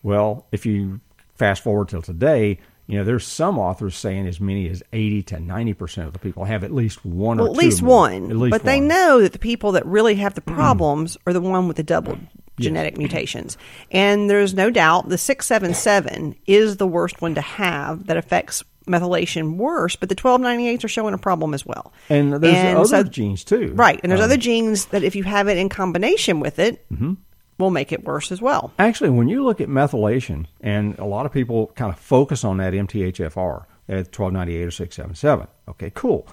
Well, 0.04 0.48
if 0.51 0.66
you 0.66 1.00
fast 1.38 1.63
forward 1.63 1.89
till 1.89 2.01
today, 2.01 2.60
you 2.88 2.98
know, 2.98 3.04
there's 3.04 3.25
some 3.28 3.60
authors 3.60 3.95
saying 3.95 4.28
as 4.28 4.39
many 4.39 4.69
as 4.69 4.81
80 4.94 5.24
to 5.24 5.36
90% 5.38 6.07
of 6.07 6.13
the 6.13 6.19
people 6.19 6.45
have 6.45 6.63
at 6.63 6.72
least 6.74 7.04
one 7.06 7.38
Well, 7.38 7.48
or 7.48 7.50
at 7.51 7.57
least 7.57 7.81
one. 7.81 8.31
At 8.31 8.38
least 8.38 8.51
but 8.51 8.63
they 8.63 8.80
know 8.80 9.22
that 9.22 9.34
the 9.34 9.39
people 9.39 9.74
that 9.74 9.86
really 9.86 10.16
have 10.16 10.36
the 10.36 10.42
problems 10.42 11.18
are 11.28 11.34
the 11.34 11.42
one 11.42 11.68
with 11.68 11.75
the 11.78 11.84
double 11.84 12.18
genetic 12.60 12.98
mutations. 12.98 13.57
And 13.92 14.30
there's 14.30 14.54
no 14.54 14.72
doubt 14.72 15.10
the 15.10 15.18
677 15.18 16.36
is 16.48 16.78
the 16.78 16.88
worst 16.88 17.22
one 17.22 17.36
to 17.36 17.42
have 17.42 18.07
that 18.07 18.18
affects 18.18 18.63
methylation 18.88 19.57
worse, 19.57 19.98
but 19.98 20.07
the 20.07 20.16
1298s 20.16 20.83
are 20.86 20.88
showing 20.88 21.13
a 21.13 21.18
problem 21.18 21.54
as 21.54 21.66
well. 21.66 21.92
And 22.10 22.31
there's 22.33 22.56
And 22.56 22.78
other 22.78 22.88
so- 22.88 23.04
genes 23.04 23.44
too. 23.44 23.74
Right. 23.75 24.00
And 24.01 24.10
there's 24.10 24.22
Um, 24.22 24.25
other 24.25 24.38
genes 24.38 24.86
that 24.86 25.04
if 25.04 25.13
you 25.13 25.24
have 25.24 25.50
it 25.50 25.57
in 25.57 25.68
combination 25.68 26.40
with 26.40 26.57
it, 26.57 26.85
Mm-hmm. 26.92 27.14
Will 27.57 27.71
make 27.71 27.92
it 27.92 28.04
worse 28.04 28.31
as 28.31 28.42
well. 28.42 28.71
Actually, 28.78 29.09
when 29.09 29.28
you 29.28 29.44
look 29.44 29.59
at 29.61 29.69
methylation, 29.69 30.45
and 30.61 30.97
a 30.99 31.06
lot 31.06 31.26
of 31.26 31.31
people 31.31 31.68
kind 31.76 31.92
of 31.92 31.99
focus 31.99 32.44
on 32.44 32.57
that 32.57 32.73
MTHFR 32.73 33.66
at 33.90 34.18
1298 34.18 34.64
or 34.64 34.71
677. 34.71 35.47
Okay, 35.69 35.92
cool. 35.94 36.28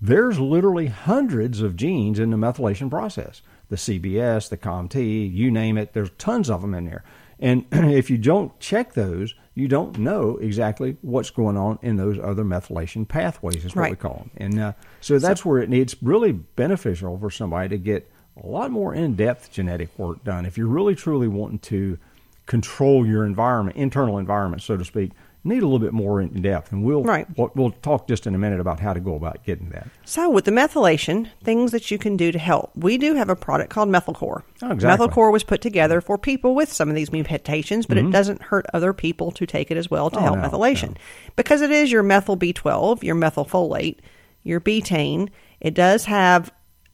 There's 0.00 0.38
literally 0.38 0.86
hundreds 0.86 1.60
of 1.60 1.76
genes 1.76 2.18
in 2.18 2.30
the 2.30 2.36
methylation 2.36 2.88
process. 2.88 3.42
The 3.68 3.76
CBS, 3.76 4.48
the 4.48 4.56
COMT, 4.56 5.32
you 5.32 5.50
name 5.50 5.76
it, 5.76 5.92
there's 5.92 6.10
tons 6.18 6.48
of 6.48 6.62
them 6.62 6.74
in 6.74 6.86
there. 6.86 7.04
And 7.38 7.66
if 7.72 8.10
you 8.10 8.18
don't 8.18 8.58
check 8.60 8.94
those, 8.94 9.34
you 9.54 9.68
don't 9.68 9.98
know 9.98 10.36
exactly 10.38 10.96
what's 11.02 11.30
going 11.30 11.56
on 11.56 11.78
in 11.82 11.96
those 11.96 12.18
other 12.18 12.44
methylation 12.44 13.06
pathways, 13.06 13.64
is 13.64 13.74
what 13.74 13.90
we 13.90 13.96
call 13.96 14.14
them. 14.14 14.30
And 14.36 14.60
uh, 14.60 14.72
so 15.00 15.18
that's 15.18 15.44
where 15.44 15.60
it 15.60 15.68
needs 15.68 15.96
really 16.00 16.32
beneficial 16.32 17.18
for 17.18 17.30
somebody 17.30 17.68
to 17.70 17.78
get 17.78 18.10
a 18.42 18.46
lot 18.46 18.70
more 18.70 18.94
in-depth 18.94 19.50
genetic 19.52 19.90
work 19.98 20.24
done. 20.24 20.46
If 20.46 20.56
you're 20.58 20.66
really 20.66 20.94
truly 20.94 21.28
wanting 21.28 21.58
to 21.60 21.98
control 22.46 23.06
your 23.06 23.24
environment, 23.24 23.76
internal 23.76 24.18
environment, 24.18 24.62
so 24.62 24.76
to 24.76 24.84
speak, 24.84 25.12
need 25.44 25.62
a 25.62 25.66
little 25.66 25.78
bit 25.78 25.92
more 25.92 26.20
in 26.20 26.42
depth. 26.42 26.70
And 26.72 26.84
we'll 26.84 27.02
Right. 27.02 27.26
we'll, 27.36 27.50
we'll 27.54 27.70
talk 27.70 28.06
just 28.08 28.26
in 28.26 28.34
a 28.34 28.38
minute 28.38 28.60
about 28.60 28.80
how 28.80 28.92
to 28.92 29.00
go 29.00 29.14
about 29.14 29.42
getting 29.44 29.70
that. 29.70 29.86
So, 30.04 30.28
with 30.28 30.44
the 30.44 30.50
methylation, 30.50 31.28
things 31.42 31.70
that 31.72 31.90
you 31.90 31.96
can 31.96 32.16
do 32.16 32.30
to 32.32 32.38
help. 32.38 32.72
We 32.76 32.98
do 32.98 33.14
have 33.14 33.30
a 33.30 33.36
product 33.36 33.70
called 33.70 33.88
Methylcore. 33.88 34.42
Oh, 34.62 34.70
exactly. 34.72 35.06
Methylcore 35.08 35.32
was 35.32 35.44
put 35.44 35.60
together 35.62 36.00
for 36.02 36.18
people 36.18 36.54
with 36.54 36.70
some 36.72 36.88
of 36.90 36.94
these 36.94 37.10
mutations, 37.12 37.86
but 37.86 37.96
it 37.96 38.10
doesn't 38.10 38.42
hurt 38.42 38.66
other 38.74 38.92
people 38.92 39.30
to 39.32 39.46
take 39.46 39.70
it 39.70 39.76
as 39.78 39.90
well 39.90 40.10
to 40.10 40.16
Mm-hmm. 40.16 40.28
Oh, 40.28 40.34
help 40.34 40.52
no, 40.52 40.58
methylation. 40.58 40.96
Because 41.36 41.62
it 41.62 41.70
is 41.70 41.90
your 41.90 42.02
methyl 42.02 42.36
B12, 42.36 43.02
your 43.02 43.14
methylfolate, 43.16 43.96
your 44.42 44.60
betaine. 44.60 45.28
It 45.60 45.72
does 45.74 46.04
have 46.06 46.50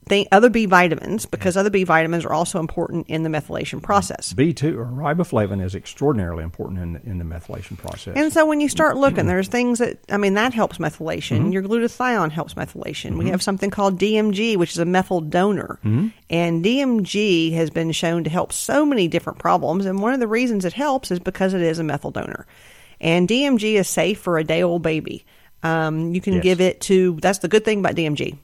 th- 0.09 0.29
other 0.33 0.49
B 0.51 0.67
vitamins 0.67 1.27
because 1.27 1.57
other 1.57 1.71
B 1.71 1.85
vitamins 1.85 2.25
are 2.25 2.33
also 2.33 2.59
important 2.61 3.09
in 3.09 3.23
the 3.23 3.29
methylation 3.29 3.83
process. 3.83 4.33
B2 4.33 4.77
or 4.77 4.87
riboflavin 4.87 5.63
is 5.65 5.75
extraordinarily 5.75 6.45
important 6.45 6.81
in 6.81 6.93
the, 6.95 7.03
in 7.05 7.19
the 7.19 7.25
methylation 7.25 7.77
process. 7.77 8.15
And 8.17 8.33
so 8.33 8.47
when 8.47 8.61
you 8.61 8.69
start 8.69 8.97
looking, 8.97 9.27
there's 9.27 9.49
things 9.49 9.79
that 9.81 9.99
I 10.11 10.17
mean 10.17 10.35
that 10.35 10.55
helps 10.55 10.79
methylation. 10.79 11.39
Mm-hmm. 11.39 11.53
Your 11.53 11.63
glutathione 11.63 12.31
helps 12.31 12.55
methylation. 12.55 13.19
We 13.19 13.31
have 13.31 13.43
something 13.43 13.71
called 13.71 13.99
DMG, 13.99 14.57
which 14.57 14.73
is 14.73 14.79
a 14.79 14.85
methyl 14.85 15.21
donor, 15.21 15.79
Mm-hmm. 15.85 16.09
and 16.31 16.65
DMG 16.65 17.53
has 17.55 17.71
been 17.71 17.93
shown 17.93 18.25
to 18.25 18.31
help 18.31 18.53
so 18.53 18.85
many 18.87 19.09
different 19.09 19.39
problems. 19.39 19.87
And 19.87 20.01
one 20.01 20.15
of 20.15 20.21
the 20.21 20.29
reasons 20.29 20.65
it 20.65 20.73
helps 20.73 21.11
is 21.11 21.19
because 21.19 21.55
it 21.55 21.63
is 21.63 21.79
a 21.79 21.85
methyl 21.85 22.11
donor, 22.11 22.47
and 23.01 23.29
DMG 23.29 23.75
is 23.75 23.89
safe 23.89 24.19
for 24.21 24.39
a 24.39 24.45
day 24.45 24.63
old 24.63 24.83
baby. 24.83 25.25
Um, 25.63 26.15
you 26.15 26.21
can 26.21 26.35
Yes. 26.35 26.43
give 26.45 26.61
it 26.61 26.81
to. 26.83 27.19
That's 27.21 27.39
the 27.39 27.49
good 27.49 27.65
thing 27.65 27.81
about 27.81 27.95
DMG. 27.97 28.39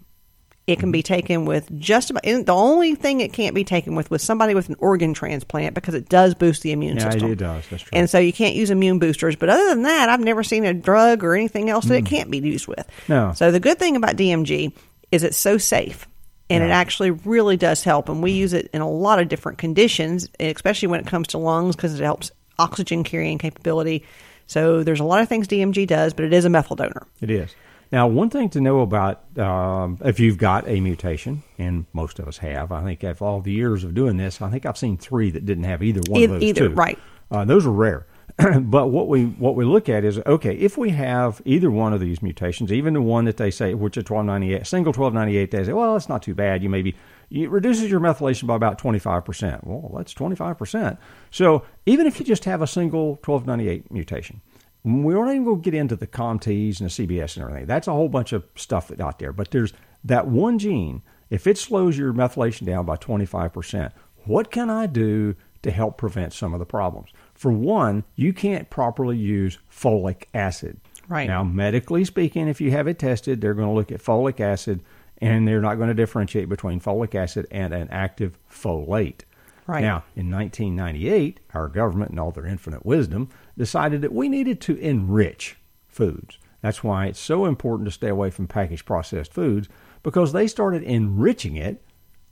It 0.67 0.77
can 0.79 0.87
Mm-hmm. 0.87 0.93
be 0.93 1.03
taken 1.03 1.45
with 1.45 1.77
just 1.81 2.11
about. 2.11 2.25
and 2.25 2.47
The 2.47 2.55
only 2.55 2.95
thing 2.95 3.21
it 3.21 3.33
can't 3.33 3.55
be 3.55 3.65
taken 3.65 3.95
with 3.97 4.11
was 4.11 4.23
somebody 4.23 4.55
with 4.55 4.69
an 4.69 4.77
organ 4.79 5.13
transplant 5.13 5.75
because 5.75 5.95
it 5.95 6.09
does 6.09 6.35
boost 6.35 6.63
the 6.63 6.71
immune 6.73 6.99
Yeah, 6.99 7.11
system. 7.11 7.33
it 7.33 7.39
does. 7.39 7.65
That's 7.69 7.83
true. 7.83 7.91
And 7.93 8.09
so 8.09 8.19
you 8.19 8.33
can't 8.33 8.55
use 8.55 8.71
immune 8.71 8.99
boosters. 9.01 9.35
But 9.37 9.49
other 9.49 9.69
than 9.71 9.83
that, 9.83 10.09
I've 10.09 10.21
never 10.21 10.43
seen 10.45 10.65
a 10.65 10.73
drug 10.73 11.25
or 11.25 11.35
anything 11.35 11.69
else 11.69 11.87
that 11.87 11.97
it 11.97 12.07
can't 12.07 12.31
be 12.31 12.39
used 12.39 12.69
with. 12.69 12.87
Mm. 13.07 13.09
No. 13.09 13.33
So 13.35 13.51
the 13.51 13.59
good 13.61 13.79
thing 13.81 13.97
about 13.97 14.17
DMG 14.17 14.73
is 15.11 15.25
it's 15.25 15.37
so 15.37 15.59
safe. 15.59 16.07
And 16.49 16.63
it 16.63 16.71
actually 16.71 17.11
really 17.11 17.57
does 17.57 17.83
help. 17.83 18.09
And 18.11 18.23
we 18.23 18.33
use 18.33 18.53
it 18.53 18.69
in 18.75 18.83
a 18.83 18.89
lot 18.91 19.19
of 19.19 19.29
different 19.29 19.57
conditions, 19.59 20.29
especially 20.39 20.89
when 20.89 21.01
it 21.01 21.07
comes 21.07 21.29
to 21.29 21.39
lungs 21.39 21.75
because 21.77 21.99
it 21.99 22.05
helps 22.05 22.31
oxygen 22.59 23.05
carrying 23.05 23.39
capability. 23.39 24.05
So 24.47 24.83
there's 24.85 25.01
a 25.01 25.05
lot 25.05 25.23
of 25.23 25.29
things 25.31 25.49
DMG 25.49 25.87
does, 25.87 26.13
but 26.13 26.25
it 26.27 26.33
is 26.35 26.45
a 26.45 26.51
methyl 26.51 26.77
donor. 26.77 27.07
It 27.23 27.31
is. 27.31 27.55
Now, 27.93 28.07
one 28.09 28.31
thing 28.31 28.49
to 28.51 28.61
know 28.61 28.81
about 28.81 29.39
um, 29.39 29.99
if 30.03 30.19
you've 30.19 30.39
got 30.39 30.67
a 30.67 30.81
mutation, 30.81 31.43
and 31.59 31.85
most 31.93 32.19
of 32.19 32.27
us 32.27 32.39
have, 32.39 32.73
I 32.73 32.83
think 32.83 33.05
after 33.05 33.25
all 33.27 33.43
the 33.43 33.53
years 33.53 33.85
of 33.85 33.95
doing 33.95 34.17
this, 34.17 34.41
I 34.41 34.49
think 34.51 34.65
I've 34.65 34.79
seen 34.79 34.97
three 34.97 35.31
that 35.31 35.45
didn't 35.45 35.65
have 35.65 35.83
either 35.83 36.01
one 36.09 36.21
E- 36.21 36.25
of 36.25 36.31
those 36.31 36.43
either, 36.43 36.69
two. 36.69 36.75
right. 36.75 36.99
Uh, 37.31 37.45
those 37.45 37.67
are 37.67 37.71
rare. 37.73 38.07
but 38.61 38.87
what 38.89 39.09
we 39.09 39.25
what 39.27 39.55
we 39.57 39.65
look 39.67 39.91
at 39.91 40.05
is 40.05 40.19
okay 40.21 40.55
if 40.55 40.79
we 40.79 40.89
have 40.89 41.43
either 41.45 41.71
one 41.71 41.93
of 41.93 42.01
these 42.01 42.23
mutations, 42.23 42.73
even 42.73 42.95
the 42.95 43.03
one 43.03 43.27
that 43.27 43.37
they 43.37 43.51
say 43.51 43.75
which 43.75 43.99
is 43.99 44.05
twelve 44.05 44.25
ninety 44.25 44.55
eight, 44.55 44.67
single 44.67 44.91
twelve 44.93 45.13
ninety 45.13 45.37
eight, 45.37 45.51
they 45.51 45.63
say, 45.63 45.75
well, 45.75 45.95
it's 45.97 46.09
not 46.09 46.23
too 46.23 46.35
bad. 46.35 46.63
You 46.63 46.71
maybe 46.71 46.97
it 47.31 47.51
reduces 47.51 47.91
your 47.91 48.01
methylation 48.01 48.47
by 48.47 48.57
about 48.57 48.79
twenty 48.79 48.99
five 48.99 49.27
percent. 49.27 49.67
Well, 49.67 49.93
that's 49.99 50.15
twenty 50.15 50.35
five 50.37 50.57
percent. 50.57 50.99
So 51.31 51.65
even 51.85 52.07
if 52.07 52.19
you 52.19 52.25
just 52.25 52.47
have 52.47 52.63
a 52.63 52.67
single 52.67 53.19
twelve 53.23 53.47
ninety 53.47 53.69
eight 53.69 53.91
mutation, 53.93 54.41
we 54.85 55.15
aren't 55.15 55.31
even 55.31 55.45
going 55.45 55.63
to 55.63 55.71
get 55.71 55.79
into 55.79 55.97
the 55.97 56.07
COMTs 56.07 56.81
and 56.81 56.91
the 56.91 57.07
CBS 57.07 57.37
and 57.37 57.45
everything. 57.45 57.67
That's 57.67 57.89
a 57.89 57.93
whole 57.93 58.09
bunch 58.09 58.33
of 58.33 58.45
stuff 58.57 58.89
that's 58.89 59.01
out 59.01 59.19
there. 59.19 59.33
But 59.33 59.51
there's 59.51 59.73
that 60.05 60.27
one 60.27 60.59
gene. 60.59 61.03
If 61.31 61.47
it 61.47 61.57
slows 61.57 61.97
your 61.97 62.13
methylation 62.13 62.67
down 62.67 62.85
by 62.85 62.97
25%, 62.97 63.93
what 64.25 64.51
can 64.51 64.69
I 64.71 64.87
do 64.87 65.35
to 65.63 65.71
help 65.71 65.97
prevent 65.97 66.33
some 66.33 66.53
of 66.53 66.59
the 66.59 66.67
problems? 66.67 67.11
For 67.35 67.51
one, 67.51 68.05
you 68.17 68.33
can't 68.33 68.71
properly 68.71 69.17
use 69.17 69.59
folic 69.71 70.25
acid. 70.35 70.81
Right. 71.09 71.29
Now, 71.29 71.45
medically 71.45 72.05
speaking, 72.05 72.49
if 72.49 72.61
you 72.61 72.71
have 72.73 72.87
it 72.87 72.99
tested, 72.99 73.41
they're 73.41 73.55
going 73.55 73.69
to 73.69 73.75
look 73.75 73.93
at 73.93 74.03
folic 74.03 74.41
acid 74.41 74.83
and 75.19 75.47
they're 75.47 75.61
not 75.61 75.77
going 75.77 75.89
to 75.89 75.95
differentiate 75.95 76.49
between 76.49 76.81
folic 76.81 77.15
acid 77.15 77.47
and 77.51 77.73
an 77.73 77.89
active 77.91 78.39
folate. 78.51 79.21
Right. 79.67 79.83
Now, 79.83 80.05
in 80.17 80.31
1998, 80.31 81.41
our 81.55 81.69
government, 81.69 82.11
in 82.11 82.19
all 82.19 82.33
their 82.33 82.47
infinite 82.47 82.85
wisdom, 82.85 83.29
decided 83.57 84.03
that 84.03 84.13
we 84.13 84.29
needed 84.29 84.61
to 84.63 84.77
enrich 84.79 85.57
foods. 85.87 86.39
That's 86.63 86.85
why 86.85 87.07
it's 87.07 87.21
so 87.21 87.45
important 87.45 87.87
to 87.89 87.93
stay 87.93 88.09
away 88.09 88.31
from 88.31 88.47
packaged 88.47 88.87
processed 88.87 89.33
foods 89.33 89.69
because 90.03 90.33
they 90.33 90.47
started 90.47 90.83
enriching 90.83 91.57
it 91.57 91.83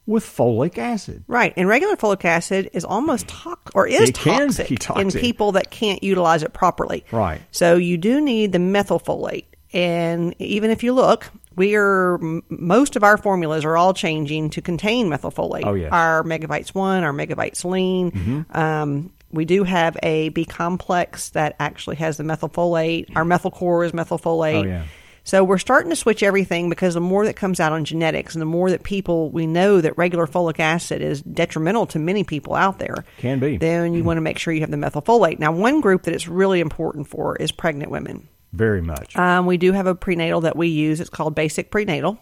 with 0.07 0.25
folic 0.25 0.79
acid. 0.79 1.25
Right. 1.27 1.53
And 1.57 1.69
regular 1.69 1.97
folic 1.97 2.25
acid 2.25 2.71
is 2.73 2.85
almost 2.85 3.29
toxic 3.29 3.75
or 3.77 3.87
is 3.87 4.11
toxic, 4.11 4.79
toxic. 4.79 5.15
in 5.15 5.21
people 5.21 5.53
that 5.53 5.71
can't 5.71 6.03
utilize 6.03 6.43
it 6.43 6.53
properly. 6.53 7.05
Right. 7.13 7.41
So 7.51 7.77
you 7.77 7.97
do 7.97 8.21
need 8.21 8.53
the 8.53 8.59
methylfolate. 8.59 9.45
And 9.73 10.35
even 10.41 10.71
if 10.71 10.83
you 10.83 10.93
look, 10.93 11.31
we 11.55 11.77
are 11.77 12.19
most 12.49 12.97
of 12.97 13.05
our 13.05 13.17
formulas 13.17 13.65
are 13.65 13.77
all 13.77 13.95
changing 13.95 14.51
to 14.51 14.63
contain 14.63 15.09
methylfolate. 15.09 15.63
Oh, 15.65 15.75
yes. 15.75 15.93
Mm-hmm. 15.93 15.95
Our 15.95 16.23
megabytes 16.25 16.75
one, 16.75 17.05
our 17.05 17.13
megabytes 17.13 17.65
lean. 17.65 18.47
Um, 18.51 19.13
we 19.31 19.45
do 19.45 19.65
have 19.65 19.97
a 20.03 20.31
B 20.31 20.45
complex 20.45 21.31
that 21.31 21.57
actually 21.59 21.97
has 21.97 22.17
the 22.17 22.25
methylfolate. 22.25 23.15
Our 23.17 23.25
Methylcore 23.25 23.87
is 23.87 23.93
methylfolate. 23.93 24.65
Oh, 24.65 24.69
yeah. 24.69 24.85
So 25.23 25.45
we're 25.45 25.59
starting 25.59 25.91
to 25.91 25.97
switch 25.97 26.23
everything 26.23 26.71
because 26.71 26.95
the 26.95 27.01
more 27.01 27.27
that 27.27 27.37
comes 27.37 27.61
out 27.61 27.73
on 27.73 27.85
genetics 27.85 28.35
and 28.35 28.43
the 28.43 28.47
more 28.47 28.71
that 28.71 28.83
people 28.83 29.31
we 29.31 29.47
know 29.47 29.81
that 29.81 29.97
regular 29.99 30.27
folic 30.27 30.59
acid 30.59 31.03
is 31.03 31.23
detrimental 31.23 31.87
to 31.87 31.99
many 31.99 32.25
people 32.25 32.55
out 32.55 32.79
there. 32.79 33.05
Can 33.19 33.39
be. 33.39 33.57
Then 33.57 33.95
you 33.95 34.03
want 34.03 34.17
to 34.17 34.23
make 34.23 34.39
sure 34.39 34.53
you 34.53 34.63
have 34.63 34.71
the 34.71 34.77
methylfolate. 34.77 35.39
Now, 35.39 35.53
one 35.53 35.81
group 35.81 36.05
that 36.05 36.15
it's 36.15 36.27
really 36.27 36.61
important 36.61 37.07
for 37.07 37.37
is 37.37 37.53
pregnant 37.53 37.91
women. 37.91 38.29
Very 38.53 38.81
much. 38.81 39.15
Um, 39.17 39.47
we 39.47 39.59
do 39.59 39.73
have 39.73 39.87
a 39.87 39.95
prenatal 39.95 40.41
that 40.41 40.57
we 40.57 40.69
use. 40.69 41.01
It's 41.01 41.11
called 41.11 41.35
Basic 41.35 41.71
Prenatal, 41.71 42.19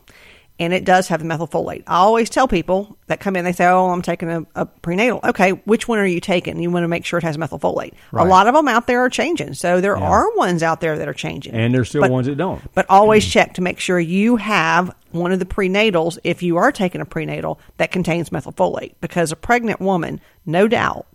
and 0.60 0.72
it 0.72 0.84
does 0.84 1.08
have 1.08 1.20
the 1.20 1.26
methylfolate. 1.26 1.84
I 1.86 1.96
always 1.96 2.28
tell 2.28 2.48
people 2.48 2.96
that 3.06 3.20
come 3.20 3.36
in, 3.36 3.44
they 3.44 3.52
say, 3.52 3.66
"Oh, 3.66 3.90
I'm 3.90 4.02
taking 4.02 4.28
a, 4.28 4.42
a 4.54 4.66
prenatal." 4.66 5.20
Okay, 5.24 5.50
which 5.50 5.86
one 5.86 5.98
are 5.98 6.06
you 6.06 6.20
taking? 6.20 6.60
You 6.60 6.70
want 6.70 6.84
to 6.84 6.88
make 6.88 7.04
sure 7.04 7.18
it 7.18 7.24
has 7.24 7.36
methylfolate. 7.36 7.92
Right. 8.12 8.26
A 8.26 8.28
lot 8.28 8.46
of 8.48 8.54
them 8.54 8.68
out 8.68 8.86
there 8.86 9.00
are 9.04 9.10
changing, 9.10 9.54
so 9.54 9.80
there 9.80 9.96
Yeah. 9.96 10.04
are 10.08 10.36
ones 10.36 10.62
out 10.62 10.80
there 10.80 10.98
that 10.98 11.08
are 11.08 11.14
changing, 11.14 11.54
and 11.54 11.74
there's 11.74 11.88
still 11.88 12.02
But- 12.02 12.10
ones 12.10 12.26
that 12.26 12.36
don't. 12.36 12.60
But 12.74 12.86
always 12.88 13.24
mm-hmm. 13.24 13.30
check 13.30 13.54
to 13.54 13.62
make 13.62 13.78
sure 13.78 14.00
you 14.00 14.36
have 14.36 14.94
one 15.12 15.32
of 15.32 15.38
the 15.38 15.46
prenatals 15.46 16.18
if 16.24 16.42
you 16.42 16.56
are 16.56 16.72
taking 16.72 17.00
a 17.00 17.06
prenatal 17.06 17.58
that 17.78 17.90
contains 17.90 18.30
methylfolate, 18.30 18.94
because 19.00 19.32
a 19.32 19.36
pregnant 19.36 19.80
woman, 19.80 20.20
no 20.44 20.68
doubt, 20.68 21.06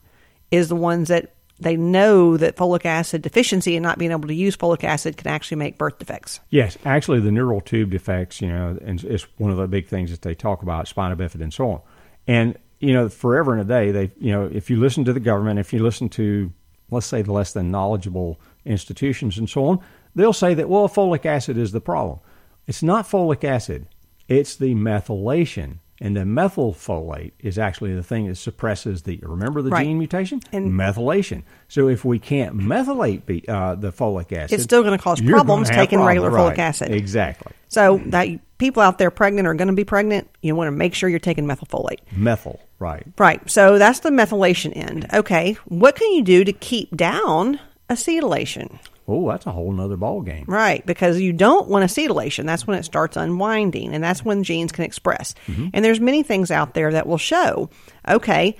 is 0.52 0.70
the 0.70 0.76
ones 0.76 1.10
that 1.10 1.34
they 1.64 1.78
know 1.78 2.38
that 2.38 2.56
folic 2.56 2.86
acid 2.86 3.22
deficiency 3.22 3.76
and 3.76 3.84
not 3.84 3.98
being 3.98 4.12
able 4.12 4.28
to 4.28 4.34
use 4.34 4.56
folic 4.56 4.84
acid 4.84 5.18
can 5.18 5.28
actually 5.28 5.58
make 5.58 5.78
birth 5.78 6.00
defects. 6.00 6.40
Yes, 6.50 6.78
actually, 6.86 7.20
the 7.20 7.32
neural 7.32 7.62
tube 7.62 7.92
defects, 7.92 8.42
you 8.42 8.48
know, 8.48 8.78
and 8.84 9.04
it's 9.04 9.24
one 9.38 9.52
of 9.52 9.58
the 9.58 9.68
big 9.68 9.88
things 9.88 10.12
that 10.12 10.22
they 10.22 10.36
talk 10.36 10.62
about, 10.62 10.88
spina 10.88 11.16
bifida 11.16 11.42
and 11.42 11.54
so 11.54 11.72
on. 11.72 11.82
And 12.28 12.58
you 12.80 12.94
know, 12.94 13.08
forever 13.08 13.54
and 13.54 13.62
a 13.62 13.64
day, 13.64 13.92
they, 13.92 14.12
you 14.20 14.34
know, 14.34 14.50
if 14.52 14.70
you 14.70 14.78
listen 14.78 15.06
to 15.06 15.14
the 15.14 15.22
government, 15.22 15.58
if 15.58 15.72
you 15.72 15.82
listen 15.82 16.10
to, 16.10 16.52
let's 16.92 17.06
say, 17.06 17.22
the 17.22 17.32
less 17.32 17.54
than 17.54 17.72
knowledgeable 17.72 18.42
institutions 18.66 19.38
and 19.38 19.50
so 19.50 19.66
on, 19.66 19.80
they'll 20.16 20.34
say 20.34 20.54
that 20.54 20.68
well, 20.68 20.90
folic 20.90 21.26
acid 21.26 21.58
is 21.58 21.72
the 21.72 21.80
problem. 21.80 22.20
It's 22.68 22.84
not 22.84 23.06
folic 23.06 23.46
acid; 23.46 23.88
it's 24.28 24.58
the 24.58 24.76
methylation. 24.76 25.78
And 26.04 26.18
the 26.18 26.22
methylfolate 26.22 27.32
is 27.40 27.58
actually 27.58 27.96
the 27.96 28.04
thing 28.04 28.28
that 28.28 28.36
suppresses 28.36 29.04
the 29.04 29.20
remember 29.24 29.62
the 29.62 29.70
Right. 29.70 29.86
gene 29.86 29.98
mutation 29.98 30.42
And- 30.52 30.72
methylation. 30.74 31.44
So 31.70 31.88
if 31.88 32.04
we 32.04 32.20
can't 32.20 32.58
methylate 32.58 33.26
be, 33.26 33.48
uh, 33.48 33.76
the 33.76 33.92
folic 33.94 34.34
acid, 34.34 34.54
It's 34.56 34.64
still 34.64 34.84
gonna 34.84 34.98
cause 34.98 35.22
problems 35.22 35.70
taking 35.70 36.00
problems, 36.00 36.08
regular 36.08 36.32
folic 36.32 36.60
acid. 36.60 36.92
Exactly. 36.92 37.54
So 37.70 38.02
that 38.08 38.28
people 38.58 38.84
out 38.84 38.98
there 38.98 39.10
pregnant 39.12 39.48
are 39.48 39.54
going 39.54 39.68
to 39.68 39.74
be 39.74 39.84
pregnant, 39.84 40.30
you 40.42 40.56
want 40.56 40.68
to 40.68 40.72
make 40.72 40.94
sure 40.94 41.10
you're 41.10 41.20
taking 41.20 41.46
methylfolate. 41.46 42.00
Methyl, 42.16 42.60
right. 42.80 43.04
Right. 43.18 43.42
So 43.50 43.78
that's 43.78 44.00
the 44.02 44.10
methylation 44.10 44.72
end. 44.76 45.08
Okay. 45.14 45.58
What 45.66 45.96
can 45.96 46.12
you 46.12 46.22
do 46.22 46.44
to 46.44 46.54
keep 46.54 46.96
down 46.96 47.60
acetylation? 47.90 48.78
Oh, 49.08 49.30
that's 49.30 49.46
a 49.46 49.52
whole 49.52 49.72
nother 49.72 49.98
ball 49.98 50.22
game. 50.22 50.46
Right, 50.48 50.86
because 50.86 51.20
you 51.20 51.34
don't 51.34 51.68
want 51.68 51.84
acetylation. 51.84 52.46
That's 52.46 52.66
when 52.66 52.78
it 52.78 52.84
starts 52.84 53.18
unwinding, 53.18 53.94
and 53.94 54.04
that's 54.04 54.24
when 54.24 54.44
genes 54.44 54.72
can 54.72 54.86
express. 54.86 55.36
And 55.74 55.84
there's 55.84 56.00
many 56.00 56.24
things 56.24 56.52
out 56.52 56.74
there 56.74 56.92
that 56.94 57.06
will 57.08 57.18
show, 57.18 57.70
okay, 58.08 58.56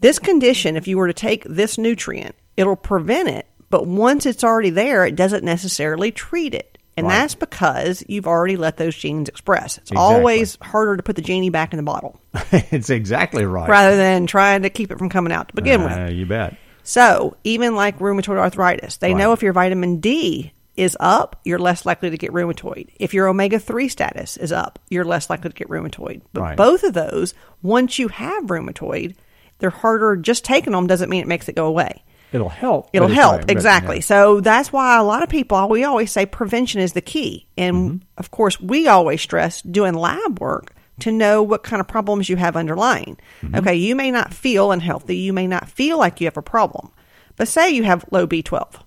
this 0.00 0.18
condition, 0.18 0.76
if 0.76 0.88
you 0.88 0.96
were 0.98 1.08
to 1.08 1.12
take 1.12 1.44
this 1.44 1.76
nutrient, 1.78 2.34
it'll 2.56 2.74
prevent 2.76 3.28
it, 3.28 3.46
but 3.70 3.86
once 3.86 4.24
it's 4.26 4.42
already 4.44 4.70
there, 4.70 5.04
it 5.06 5.14
doesn't 5.16 5.44
necessarily 5.44 6.10
treat 6.10 6.54
it. 6.54 6.78
And 6.96 7.06
Right. 7.06 7.14
that's 7.20 7.34
because 7.34 8.04
you've 8.06 8.26
already 8.26 8.56
let 8.56 8.76
those 8.76 8.94
genes 8.94 9.28
express. 9.28 9.78
It's 9.78 9.90
Exactly. 9.90 9.96
always 10.16 10.58
harder 10.60 10.98
to 10.98 11.02
put 11.02 11.16
the 11.16 11.22
genie 11.22 11.48
back 11.48 11.72
in 11.72 11.78
the 11.78 11.82
bottle 11.82 12.20
it's 12.52 12.90
exactly 12.90 13.46
right. 13.46 13.66
rather 13.68 13.96
than 13.96 14.26
trying 14.26 14.60
to 14.62 14.68
keep 14.70 14.90
it 14.90 14.98
from 14.98 15.08
coming 15.08 15.32
out 15.32 15.48
to 15.48 15.54
begin 15.54 15.82
with. 15.84 15.92
Uh, 15.92 16.10
you 16.10 16.26
bet. 16.26 16.54
So, 16.82 17.36
even 17.44 17.74
like 17.76 17.98
rheumatoid 17.98 18.38
arthritis, 18.38 18.96
they 18.96 19.12
Right. 19.12 19.18
know 19.18 19.32
if 19.32 19.42
your 19.42 19.52
vitamin 19.52 20.00
D 20.00 20.52
is 20.76 20.96
up, 21.00 21.38
you're 21.44 21.58
less 21.58 21.84
likely 21.84 22.10
to 22.10 22.16
get 22.16 22.32
rheumatoid. 22.32 22.88
If 22.98 23.12
your 23.14 23.28
omega 23.28 23.58
3 23.58 23.88
status 23.88 24.36
is 24.36 24.52
up, 24.52 24.78
you're 24.88 25.04
less 25.04 25.28
likely 25.30 25.50
to 25.50 25.54
get 25.56 25.68
rheumatoid. 25.68 26.22
But 26.32 26.40
Right. 26.40 26.56
both 26.56 26.82
of 26.82 26.94
those, 26.94 27.34
once 27.62 27.98
you 27.98 28.08
have 28.08 28.44
rheumatoid, 28.44 29.14
they're 29.58 29.70
harder. 29.70 30.16
Just 30.16 30.44
taking 30.44 30.72
them 30.72 30.86
doesn't 30.86 31.10
mean 31.10 31.20
it 31.22 31.28
makes 31.28 31.48
it 31.48 31.54
go 31.54 31.66
away. 31.66 32.02
It'll 32.32 32.48
help. 32.48 32.88
It'll 32.94 33.08
help 33.08 33.50
exactly. 33.50 33.96
yeah. 33.96 34.02
So 34.02 34.40
that's 34.40 34.72
why 34.72 34.96
a 34.98 35.04
lot 35.04 35.22
of 35.22 35.28
people 35.28 35.68
we 35.68 35.84
always 35.84 36.10
say 36.10 36.24
prevention 36.24 36.80
is 36.80 36.94
the 36.94 37.02
key, 37.02 37.46
and 37.58 37.76
Mm-hmm. 37.76 37.96
of 38.16 38.30
course 38.30 38.58
we 38.58 38.88
always 38.88 39.20
stress 39.20 39.60
doing 39.60 39.92
lab 39.92 40.40
work 40.40 40.72
to 41.00 41.10
know 41.12 41.42
what 41.42 41.62
kind 41.62 41.80
of 41.80 41.88
problems 41.88 42.28
you 42.28 42.36
have 42.36 42.56
underlying. 42.56 43.18
Mm-hmm. 43.42 43.56
Okay, 43.56 43.74
you 43.74 43.96
may 43.96 44.10
not 44.10 44.32
feel 44.34 44.72
unhealthy, 44.72 45.16
you 45.16 45.32
may 45.32 45.46
not 45.46 45.68
feel 45.68 45.98
like 45.98 46.20
you 46.20 46.26
have 46.26 46.36
a 46.36 46.42
problem, 46.42 46.90
but 47.36 47.48
say 47.48 47.70
you 47.70 47.82
have 47.84 48.04
low 48.10 48.26
B12. 48.26 48.82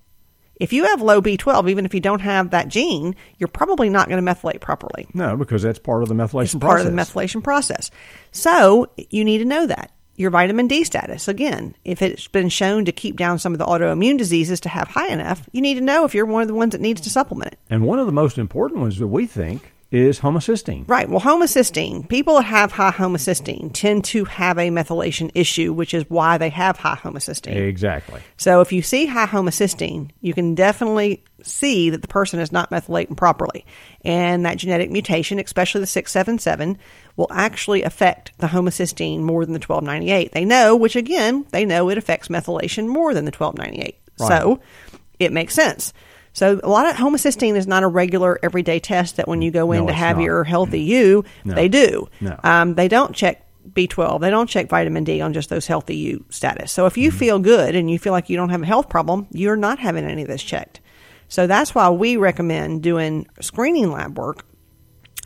If 0.58 0.72
you 0.72 0.84
have 0.84 1.02
low 1.02 1.20
B12, 1.20 1.68
even 1.70 1.84
if 1.84 1.92
you 1.92 2.00
don't 2.00 2.20
have 2.20 2.50
that 2.50 2.68
gene, 2.68 3.14
you're 3.36 3.48
probably 3.48 3.90
not 3.90 4.08
going 4.08 4.24
to 4.24 4.34
methylate 4.34 4.60
properly 4.60 5.06
No, 5.12 5.36
because 5.36 5.62
that's 5.62 5.78
part 5.78 6.02
of 6.02 6.08
the 6.08 6.14
methylation 6.14 6.42
it's 6.44 6.54
process. 6.54 6.60
part 6.66 6.80
of 6.80 6.86
the 6.86 6.92
methylation 6.92 7.44
process. 7.44 7.90
So 8.32 8.90
you 9.10 9.24
need 9.24 9.38
to 9.38 9.44
know 9.44 9.66
that. 9.66 9.92
Your 10.18 10.30
vitamin 10.30 10.66
D 10.66 10.82
status, 10.84 11.28
again, 11.28 11.76
if 11.84 12.00
it's 12.00 12.26
been 12.28 12.48
shown 12.48 12.86
to 12.86 12.92
keep 12.92 13.16
down 13.16 13.38
some 13.38 13.52
of 13.52 13.58
the 13.58 13.66
autoimmune 13.66 14.16
diseases 14.16 14.60
to 14.60 14.70
have 14.70 14.88
high 14.88 15.08
enough, 15.08 15.46
you 15.52 15.60
need 15.60 15.74
to 15.74 15.82
know 15.82 16.06
if 16.06 16.14
you're 16.14 16.24
one 16.24 16.40
of 16.40 16.48
the 16.48 16.54
ones 16.54 16.72
that 16.72 16.80
needs 16.80 17.02
to 17.02 17.10
supplement 17.10 17.52
it. 17.52 17.58
And 17.68 17.84
one 17.84 17.98
of 17.98 18.06
the 18.06 18.12
most 18.12 18.38
important 18.38 18.80
ones 18.80 18.98
that 18.98 19.08
we 19.08 19.26
think 19.26 19.74
is 19.90 20.20
homocysteine. 20.20 20.88
Right. 20.88 21.08
Well, 21.08 21.20
homocysteine, 21.20 22.08
people 22.08 22.34
that 22.36 22.42
have 22.42 22.72
high 22.72 22.90
homocysteine 22.90 23.70
tend 23.72 24.04
to 24.06 24.24
have 24.24 24.58
a 24.58 24.70
methylation 24.70 25.30
issue, 25.34 25.72
which 25.72 25.94
is 25.94 26.04
why 26.08 26.38
they 26.38 26.48
have 26.48 26.76
high 26.76 26.96
homocysteine. 26.96 27.56
Exactly. 27.56 28.20
So 28.36 28.60
if 28.60 28.72
you 28.72 28.82
see 28.82 29.06
high 29.06 29.26
homocysteine, 29.26 30.10
you 30.20 30.34
can 30.34 30.54
definitely 30.54 31.22
see 31.42 31.90
that 31.90 32.02
the 32.02 32.08
person 32.08 32.40
is 32.40 32.50
not 32.50 32.70
methylating 32.70 33.16
properly. 33.16 33.64
And 34.04 34.44
that 34.44 34.58
genetic 34.58 34.90
mutation, 34.90 35.38
especially 35.38 35.82
the 35.82 35.86
677, 35.86 36.78
will 37.16 37.28
actually 37.30 37.82
affect 37.82 38.36
the 38.38 38.48
homocysteine 38.48 39.20
more 39.20 39.44
than 39.44 39.52
the 39.52 39.64
1298. 39.64 40.32
They 40.32 40.44
know, 40.44 40.74
which 40.74 40.96
again, 40.96 41.46
they 41.50 41.64
know 41.64 41.88
it 41.90 41.98
affects 41.98 42.28
methylation 42.28 42.88
more 42.88 43.14
than 43.14 43.24
the 43.24 43.32
1298. 43.32 43.98
Right. 44.18 44.28
So 44.28 44.60
it 45.20 45.32
makes 45.32 45.54
sense. 45.54 45.92
So 46.36 46.60
a 46.62 46.68
lot 46.68 46.86
of 46.86 46.96
homocysteine 46.96 47.56
is 47.56 47.66
not 47.66 47.82
a 47.82 47.86
regular 47.88 48.38
everyday 48.42 48.78
test 48.78 49.16
that 49.16 49.26
when 49.26 49.40
you 49.40 49.50
go 49.50 49.72
in 49.72 49.80
No, 49.80 49.86
to 49.86 49.94
have 49.94 50.18
not. 50.18 50.24
your 50.24 50.44
healthy 50.44 50.82
you, 50.82 51.24
No. 51.46 51.54
they 51.54 51.66
do. 51.66 52.08
No. 52.20 52.38
Um, 52.44 52.74
they 52.74 52.88
don't 52.88 53.14
check 53.16 53.42
B12. 53.72 54.20
They 54.20 54.28
don't 54.28 54.46
check 54.46 54.68
vitamin 54.68 55.02
D 55.04 55.22
on 55.22 55.32
just 55.32 55.48
those 55.48 55.66
healthy 55.66 55.96
you 55.96 56.26
status. 56.28 56.70
So 56.70 56.84
if 56.84 56.98
you 56.98 57.08
Mm-hmm. 57.08 57.18
feel 57.18 57.38
good 57.38 57.74
and 57.74 57.90
you 57.90 57.98
feel 57.98 58.12
like 58.12 58.28
you 58.28 58.36
don't 58.36 58.50
have 58.50 58.60
a 58.62 58.66
health 58.66 58.90
problem, 58.90 59.26
you're 59.30 59.56
not 59.56 59.78
having 59.78 60.04
any 60.04 60.20
of 60.22 60.28
this 60.28 60.42
checked. 60.42 60.80
So 61.28 61.46
that's 61.46 61.74
why 61.74 61.88
we 61.88 62.18
recommend 62.18 62.82
doing 62.82 63.26
screening 63.40 63.90
lab 63.90 64.18
work 64.18 64.44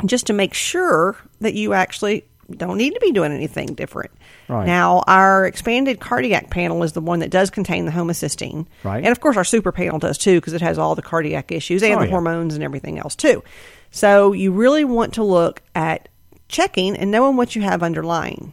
just 0.06 0.28
to 0.28 0.32
make 0.32 0.54
sure 0.54 1.16
that 1.40 1.54
you 1.54 1.72
actually 1.72 2.24
don't 2.56 2.76
need 2.76 2.94
to 2.94 3.00
be 3.00 3.12
doing 3.12 3.32
anything 3.32 3.74
different. 3.74 4.10
Right. 4.48 4.66
Now, 4.66 5.02
our 5.06 5.46
expanded 5.46 6.00
cardiac 6.00 6.50
panel 6.50 6.82
is 6.82 6.92
the 6.92 7.00
one 7.00 7.20
that 7.20 7.30
does 7.30 7.50
contain 7.50 7.84
the 7.86 7.92
homocysteine. 7.92 8.66
Right. 8.82 8.98
And 9.04 9.08
of 9.12 9.20
course, 9.20 9.36
our 9.36 9.44
super 9.44 9.72
panel 9.72 9.98
does 9.98 10.18
too 10.18 10.38
because 10.40 10.52
it 10.52 10.60
has 10.60 10.78
all 10.78 10.94
the 10.94 11.02
cardiac 11.02 11.52
issues 11.52 11.82
and 11.82 11.94
Oh, 11.94 11.98
the 12.00 12.04
yeah. 12.06 12.10
hormones 12.10 12.54
and 12.54 12.62
everything 12.64 12.98
else 12.98 13.14
too. 13.14 13.42
So 13.90 14.32
you 14.32 14.52
really 14.52 14.84
want 14.84 15.14
to 15.14 15.22
look 15.24 15.62
at 15.74 16.08
checking 16.48 16.96
and 16.96 17.10
knowing 17.10 17.36
what 17.36 17.54
you 17.56 17.62
have 17.62 17.82
underlying. 17.82 18.52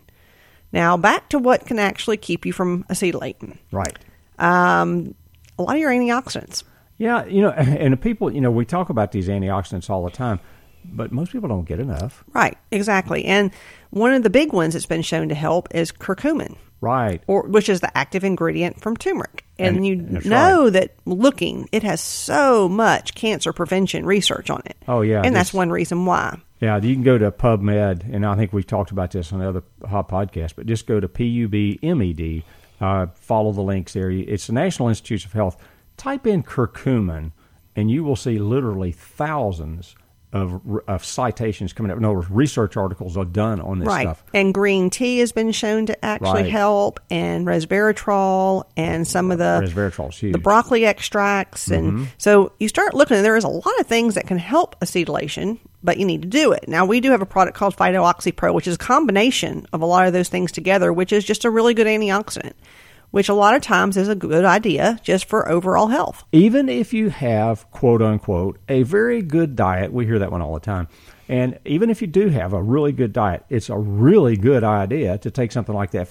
Now, 0.71 0.97
back 0.97 1.29
to 1.29 1.39
what 1.39 1.65
can 1.65 1.79
actually 1.79 2.17
keep 2.17 2.45
you 2.45 2.53
from 2.53 2.83
acetylating. 2.85 3.57
Right. 3.71 3.97
Um, 4.39 5.15
a 5.57 5.63
lot 5.63 5.75
of 5.75 5.81
your 5.81 5.91
antioxidants. 5.91 6.63
Yeah, 6.97 7.25
you 7.25 7.41
know, 7.41 7.49
and 7.51 7.93
the 7.93 7.97
people, 7.97 8.31
you 8.31 8.41
know, 8.41 8.51
we 8.51 8.65
talk 8.65 8.89
about 8.89 9.11
these 9.11 9.27
antioxidants 9.27 9.89
all 9.89 10.03
the 10.03 10.11
time, 10.11 10.39
but 10.91 11.11
most 11.11 11.31
people 11.31 11.49
don't 11.49 11.65
get 11.67 11.79
enough. 11.79 12.23
Right, 12.33 12.57
exactly. 12.71 13.25
And 13.25 13.51
one 13.89 14.13
of 14.13 14.23
the 14.23 14.29
big 14.29 14.53
ones 14.53 14.73
that's 14.73 14.85
been 14.85 15.01
shown 15.01 15.29
to 15.29 15.35
help 15.35 15.67
is 15.73 15.91
curcumin. 15.91 16.55
Right. 16.79 17.23
or 17.25 17.47
which 17.47 17.69
is 17.69 17.79
the 17.79 17.97
active 17.97 18.23
ingredient 18.23 18.79
from 18.81 18.95
turmeric. 18.97 19.43
And, 19.57 19.77
And- 19.77 19.85
you 19.87 19.95
know 19.95 20.65
right. 20.65 20.73
that 20.73 20.91
looking, 21.05 21.67
it 21.71 21.81
has 21.81 21.99
so 22.01 22.69
much 22.69 23.15
cancer 23.15 23.51
prevention 23.51 24.05
research 24.05 24.51
on 24.51 24.61
it. 24.65 24.77
Oh, 24.87 25.01
yeah, 25.01 25.23
and 25.25 25.35
that's 25.35 25.51
one 25.51 25.71
reason 25.71 26.05
why. 26.05 26.39
Yeah, 26.59 26.77
you 26.79 26.93
can 26.93 27.01
go 27.03 27.17
to 27.17 27.31
PubMed, 27.31 28.13
and 28.13 28.23
I 28.25 28.35
think 28.35 28.53
we've 28.53 28.65
talked 28.67 28.91
about 28.91 29.09
this 29.09 29.33
on 29.33 29.39
the 29.39 29.49
other 29.49 29.63
hot 29.89 30.07
podcast, 30.07 30.53
but 30.55 30.67
just 30.67 30.85
go 30.85 30.99
to 30.99 31.07
PUBMED, 31.07 32.43
uh, 32.79 33.07
follow 33.15 33.51
the 33.51 33.61
links 33.61 33.93
there. 33.93 34.11
It's 34.11 34.45
the 34.45 34.53
National 34.53 34.87
Institutes 34.89 35.25
of 35.25 35.33
Health. 35.33 35.57
Type 35.97 36.27
in 36.27 36.43
curcumin, 36.43 37.31
and 37.75 37.89
you 37.89 38.03
will 38.03 38.15
see 38.15 38.37
literally 38.37 38.91
thousands 38.91 39.95
of, 40.33 40.61
of 40.87 41.05
citations 41.05 41.71
coming 41.73 41.89
up. 41.91 41.97
In 41.97 42.03
other 42.05 42.15
words, 42.15 42.29
research 42.29 42.75
articles 42.75 43.15
are 43.15 43.23
done 43.25 43.61
on 43.61 43.79
this 43.79 43.87
right. 43.87 44.03
stuff. 44.03 44.23
And 44.33 44.53
green 44.53 44.89
tea 44.89 45.19
has 45.19 45.31
been 45.31 45.51
shown 45.51 45.85
to 45.85 46.05
actually 46.05 46.43
Right. 46.43 46.51
help, 46.51 46.99
and 47.09 47.47
resveratrol, 47.47 48.65
and 48.75 49.07
some 49.07 49.31
of 49.31 49.37
the 49.37 49.61
Resveratrol's 49.63 50.17
huge. 50.19 50.33
the 50.33 50.39
broccoli 50.39 50.85
extracts, 50.85 51.69
and 51.69 51.93
Mm-hmm. 51.93 52.03
so 52.17 52.51
you 52.59 52.67
start 52.67 52.93
looking, 52.93 53.17
and 53.17 53.25
there 53.25 53.37
is 53.37 53.43
a 53.45 53.47
lot 53.49 53.79
of 53.79 53.87
things 53.87 54.15
that 54.15 54.27
can 54.27 54.37
help 54.37 54.77
acetylation, 54.81 55.59
but 55.83 55.97
you 55.97 56.05
need 56.05 56.21
to 56.23 56.27
do 56.27 56.51
it. 56.51 56.67
Now 56.67 56.85
we 56.85 56.99
do 56.99 57.11
have 57.11 57.21
a 57.21 57.25
product 57.25 57.55
called 57.57 57.75
PhytoOxyPro, 57.77 58.53
which 58.53 58.67
is 58.67 58.75
a 58.75 58.79
combination 58.79 59.65
of 59.71 59.81
a 59.81 59.85
lot 59.85 60.07
of 60.07 60.13
those 60.13 60.29
things 60.29 60.51
together, 60.51 60.91
which 60.91 61.13
is 61.13 61.23
just 61.23 61.45
a 61.45 61.49
really 61.49 61.73
good 61.73 61.87
antioxidant, 61.87 62.53
which 63.11 63.29
a 63.29 63.33
lot 63.33 63.55
of 63.55 63.61
times 63.61 63.95
is 63.97 64.07
a 64.09 64.15
good 64.15 64.45
idea 64.45 64.99
just 65.03 65.25
for 65.25 65.47
overall 65.49 65.87
health. 65.87 66.23
even 66.31 66.67
if 66.69 66.93
you 66.93 67.09
have 67.09 67.69
quote 67.71 68.01
unquote 68.01 68.59
a 68.69 68.83
very 68.83 69.21
good 69.21 69.55
diet 69.55 69.91
we 69.93 70.05
hear 70.05 70.19
that 70.19 70.31
one 70.31 70.41
all 70.41 70.53
the 70.53 70.59
time 70.59 70.87
and 71.29 71.59
even 71.65 71.89
if 71.89 72.01
you 72.01 72.07
do 72.07 72.29
have 72.29 72.53
a 72.53 72.61
really 72.61 72.91
good 72.93 73.11
diet 73.11 73.43
it's 73.49 73.69
a 73.69 73.77
really 73.77 74.37
good 74.37 74.63
idea 74.63 75.17
to 75.17 75.29
take 75.29 75.51
something 75.51 75.75
like 75.75 75.91
that 75.91 76.09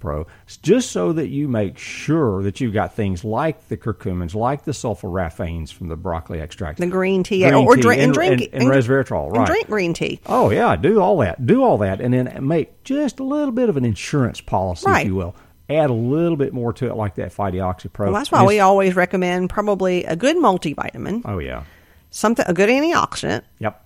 Pro, 0.00 0.26
just 0.62 0.90
so 0.92 1.12
that 1.12 1.28
you 1.28 1.46
make 1.48 1.76
sure 1.78 2.42
that 2.42 2.60
you've 2.60 2.72
got 2.72 2.94
things 2.94 3.22
like 3.24 3.68
the 3.68 3.76
curcumins 3.76 4.34
like 4.34 4.64
the 4.64 4.72
sulforaphanes 4.72 5.72
from 5.72 5.88
the 5.88 5.96
broccoli 5.96 6.40
extract 6.40 6.78
The 6.78 6.86
green 6.86 7.22
tea, 7.22 7.40
Green 7.42 7.54
or 7.66 7.76
tea 7.76 7.82
drink 7.82 7.98
and, 8.00 8.04
and- 8.04 8.14
drink 8.14 8.50
and- 8.52 8.62
and 8.62 8.70
resveratrol, 8.70 9.34
and 9.36 9.46
drink 9.46 9.66
green 9.66 9.92
tea. 9.94 10.20
Oh 10.26 10.50
yeah, 10.50 10.76
do 10.76 11.00
all 11.00 11.18
that. 11.18 11.44
Do 11.46 11.62
all 11.62 11.78
that, 11.78 12.00
and 12.00 12.12
then 12.14 12.46
make 12.46 12.82
just 12.84 13.20
a 13.20 13.24
little 13.24 13.52
bit 13.52 13.68
of 13.68 13.76
an 13.76 13.84
insurance 13.84 14.40
policy, 14.40 14.86
Right. 14.86 15.00
if 15.02 15.06
you 15.08 15.14
will. 15.14 15.34
Add 15.68 15.90
a 15.90 15.92
little 15.92 16.36
bit 16.36 16.52
more 16.52 16.72
to 16.74 16.86
it, 16.86 16.96
like 16.96 17.16
that 17.16 17.32
Pro. 17.32 18.06
Well, 18.06 18.14
that's 18.14 18.30
why 18.30 18.44
we 18.44 18.60
always 18.60 18.94
recommend 18.94 19.50
probably 19.50 20.04
a 20.04 20.14
good 20.14 20.36
multivitamin, 20.36 21.22
Oh 21.24 21.38
yeah. 21.38 21.64
something 22.10 22.44
a 22.48 22.54
good 22.54 22.68
antioxidant, 22.68 23.42
Yep. 23.58 23.84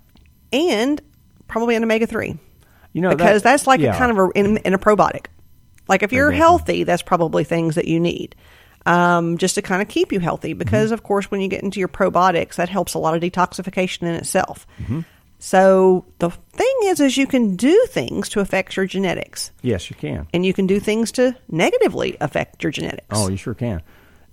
and 0.52 1.00
probably 1.48 1.76
an 1.76 1.82
omega 1.82 2.06
three. 2.06 2.38
You 2.92 3.00
know 3.02 3.10
because 3.10 3.42
that- 3.42 3.50
that's 3.50 3.66
like 3.66 3.80
yeah. 3.80 3.94
a 3.94 3.98
kind 3.98 4.10
of 4.10 4.18
a 4.18 4.28
in, 4.34 4.56
in 4.58 4.74
a 4.74 4.78
probiotic. 4.78 5.26
Like 5.88 6.02
if 6.02 6.12
you're 6.12 6.30
healthy, 6.30 6.84
that's 6.84 7.02
probably 7.02 7.44
things 7.44 7.74
that 7.76 7.86
you 7.86 7.98
need. 7.98 8.36
Um, 8.86 9.36
just 9.38 9.56
to 9.56 9.62
kind 9.62 9.82
of 9.82 9.88
keep 9.88 10.10
you 10.12 10.20
healthy, 10.20 10.52
because 10.54 10.86
Mm-hmm. 10.88 10.94
of 10.94 11.02
course, 11.02 11.30
when 11.30 11.40
you 11.40 11.48
get 11.48 11.62
into 11.62 11.78
your 11.80 11.88
probiotics, 11.88 12.54
that 12.56 12.68
helps 12.68 12.94
a 12.94 12.98
lot 12.98 13.14
of 13.14 13.22
detoxification 13.22 14.02
in 14.02 14.14
itself. 14.14 14.66
Mm-hmm. 14.82 15.00
So 15.42 16.04
the 16.18 16.28
thing 16.30 16.74
is, 16.84 17.00
is 17.00 17.16
you 17.16 17.26
can 17.26 17.56
do 17.56 17.86
things 17.88 18.28
to 18.28 18.40
affect 18.40 18.76
your 18.76 18.84
genetics, 18.86 19.50
Yes, 19.62 19.88
you 19.90 19.96
can. 19.96 20.26
and 20.34 20.44
you 20.44 20.52
can 20.52 20.66
do 20.66 20.78
things 20.78 21.10
to 21.12 21.34
negatively 21.48 22.16
affect 22.20 22.62
your 22.62 22.70
genetics. 22.70 23.06
Oh, 23.10 23.28
you 23.30 23.38
sure 23.38 23.54
can. 23.54 23.80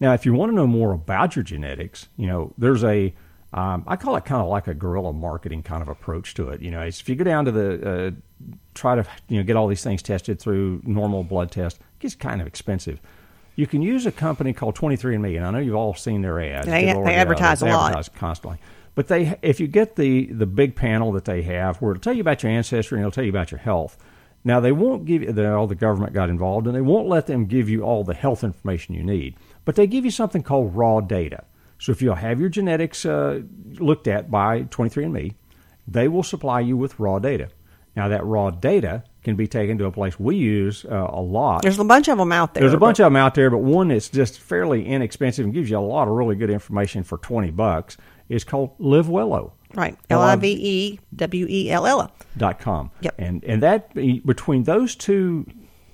Now, 0.01 0.13
if 0.13 0.25
you 0.25 0.33
want 0.33 0.51
to 0.51 0.55
know 0.55 0.67
more 0.67 0.91
about 0.91 1.35
your 1.37 1.43
genetics, 1.43 2.09
you 2.17 2.27
know, 2.27 2.53
there's 2.57 2.83
a, 2.83 3.13
um, 3.53 3.85
I 3.87 3.95
call 3.95 4.17
it 4.17 4.25
kind 4.25 4.41
of 4.41 4.49
like 4.49 4.67
a 4.67 4.73
guerrilla 4.73 5.13
marketing 5.13 5.63
kind 5.63 5.81
of 5.81 5.87
approach 5.87 6.33
to 6.35 6.49
it. 6.49 6.61
You 6.61 6.71
know, 6.71 6.81
it's, 6.81 6.99
if 6.99 7.07
you 7.07 7.15
go 7.15 7.23
down 7.23 7.45
to 7.45 7.51
the, 7.51 7.89
uh, 7.89 8.11
try 8.75 8.95
to, 8.95 9.05
you 9.29 9.37
know, 9.37 9.43
get 9.43 9.55
all 9.55 9.67
these 9.67 9.83
things 9.83 10.03
tested 10.03 10.39
through 10.41 10.81
normal 10.83 11.23
blood 11.23 11.51
test, 11.51 11.77
it 11.77 11.99
gets 11.99 12.15
kind 12.15 12.41
of 12.41 12.47
expensive. 12.47 12.99
You 13.55 13.65
can 13.65 13.81
use 13.81 14.05
a 14.05 14.11
company 14.11 14.51
called 14.51 14.75
23andMe, 14.75 15.37
and 15.37 15.45
I 15.45 15.51
know 15.51 15.59
you've 15.59 15.73
all 15.75 15.95
seen 15.95 16.21
their 16.21 16.39
ads. 16.41 16.67
They- 16.67 16.85
they 16.93 17.15
advertise 17.15 17.61
a 17.61 17.65
they 17.65 17.71
lot. 17.71 17.91
advertise 17.91 18.09
constantly. 18.09 18.59
But 18.97 19.09
they, 19.09 19.37
if 19.43 19.59
you 19.59 19.67
get 19.67 19.95
the 19.95 20.25
the 20.25 20.47
big 20.47 20.75
panel 20.75 21.11
that 21.11 21.25
they 21.25 21.43
have, 21.43 21.77
where 21.77 21.91
it'll 21.91 22.01
tell 22.01 22.13
you 22.15 22.21
about 22.21 22.41
your 22.41 22.51
ancestry 22.51 22.97
and 22.97 23.03
it'll 23.03 23.11
tell 23.11 23.23
you 23.23 23.29
about 23.29 23.51
your 23.51 23.59
health. 23.59 23.95
Now 24.43 24.59
they 24.59 24.71
won't 24.71 25.05
give 25.05 25.21
you. 25.21 25.31
the- 25.31 25.53
All 25.55 25.67
the 25.67 25.75
government 25.75 26.13
got 26.13 26.31
involved, 26.31 26.65
and 26.65 26.75
they 26.75 26.81
won't 26.81 27.07
let 27.07 27.27
them 27.27 27.45
give 27.45 27.69
you 27.69 27.83
all 27.83 28.03
the 28.03 28.15
health 28.15 28.43
information 28.43 28.95
you 28.95 29.03
need. 29.03 29.35
But 29.65 29.75
they 29.75 29.85
give 29.85 30.03
you 30.03 30.09
something 30.09 30.41
called 30.41 30.75
raw 30.75 30.99
data. 30.99 31.43
So 31.77 31.91
if 31.91 32.01
you'll 32.01 32.15
have 32.15 32.39
your 32.39 32.49
genetics 32.49 33.05
uh, 33.05 33.41
looked 33.77 34.07
at 34.07 34.31
by 34.31 34.63
23andMe, 34.63 35.35
they 35.87 36.07
will 36.07 36.23
supply 36.23 36.61
you 36.61 36.75
with 36.75 36.99
raw 36.99 37.19
data. 37.19 37.49
Now 37.95 38.07
that 38.07 38.25
raw 38.25 38.49
data 38.49 39.03
can 39.23 39.35
be 39.35 39.47
taken 39.47 39.77
to 39.77 39.85
a 39.85 39.91
place 39.91 40.19
we 40.19 40.37
use 40.37 40.85
uh, 40.85 41.07
a 41.09 41.21
lot. 41.21 41.61
There's 41.61 41.77
a 41.77 41.83
bunch 41.83 42.07
of 42.07 42.17
them 42.17 42.31
out 42.31 42.55
there. 42.55 42.61
There's 42.61 42.73
a 42.73 42.77
bunch 42.79 42.99
of 42.99 43.05
them 43.05 43.15
out 43.15 43.35
there, 43.35 43.51
but 43.51 43.59
one 43.59 43.89
that's 43.89 44.09
just 44.09 44.39
fairly 44.39 44.87
inexpensive 44.87 45.45
and 45.45 45.53
gives 45.53 45.69
you 45.69 45.77
a 45.77 45.81
lot 45.81 46.07
of 46.07 46.15
really 46.15 46.35
good 46.35 46.49
information 46.49 47.03
for 47.03 47.17
20 47.19 47.51
bucks 47.51 47.97
is 48.29 48.43
called 48.43 48.77
LiveWello. 48.79 49.51
right. 49.73 49.97
L 50.09 50.21
I 50.21 50.35
V 50.35 50.47
E 50.51 50.99
W 51.15 51.45
E 51.49 51.71
L 51.71 51.85
L. 51.87 52.11
dot 52.37 52.59
com. 52.59 52.91
Yep. 53.01 53.15
And 53.17 53.43
and 53.43 53.61
that 53.63 53.93
between 53.93 54.63
those 54.63 54.95
two 54.95 55.45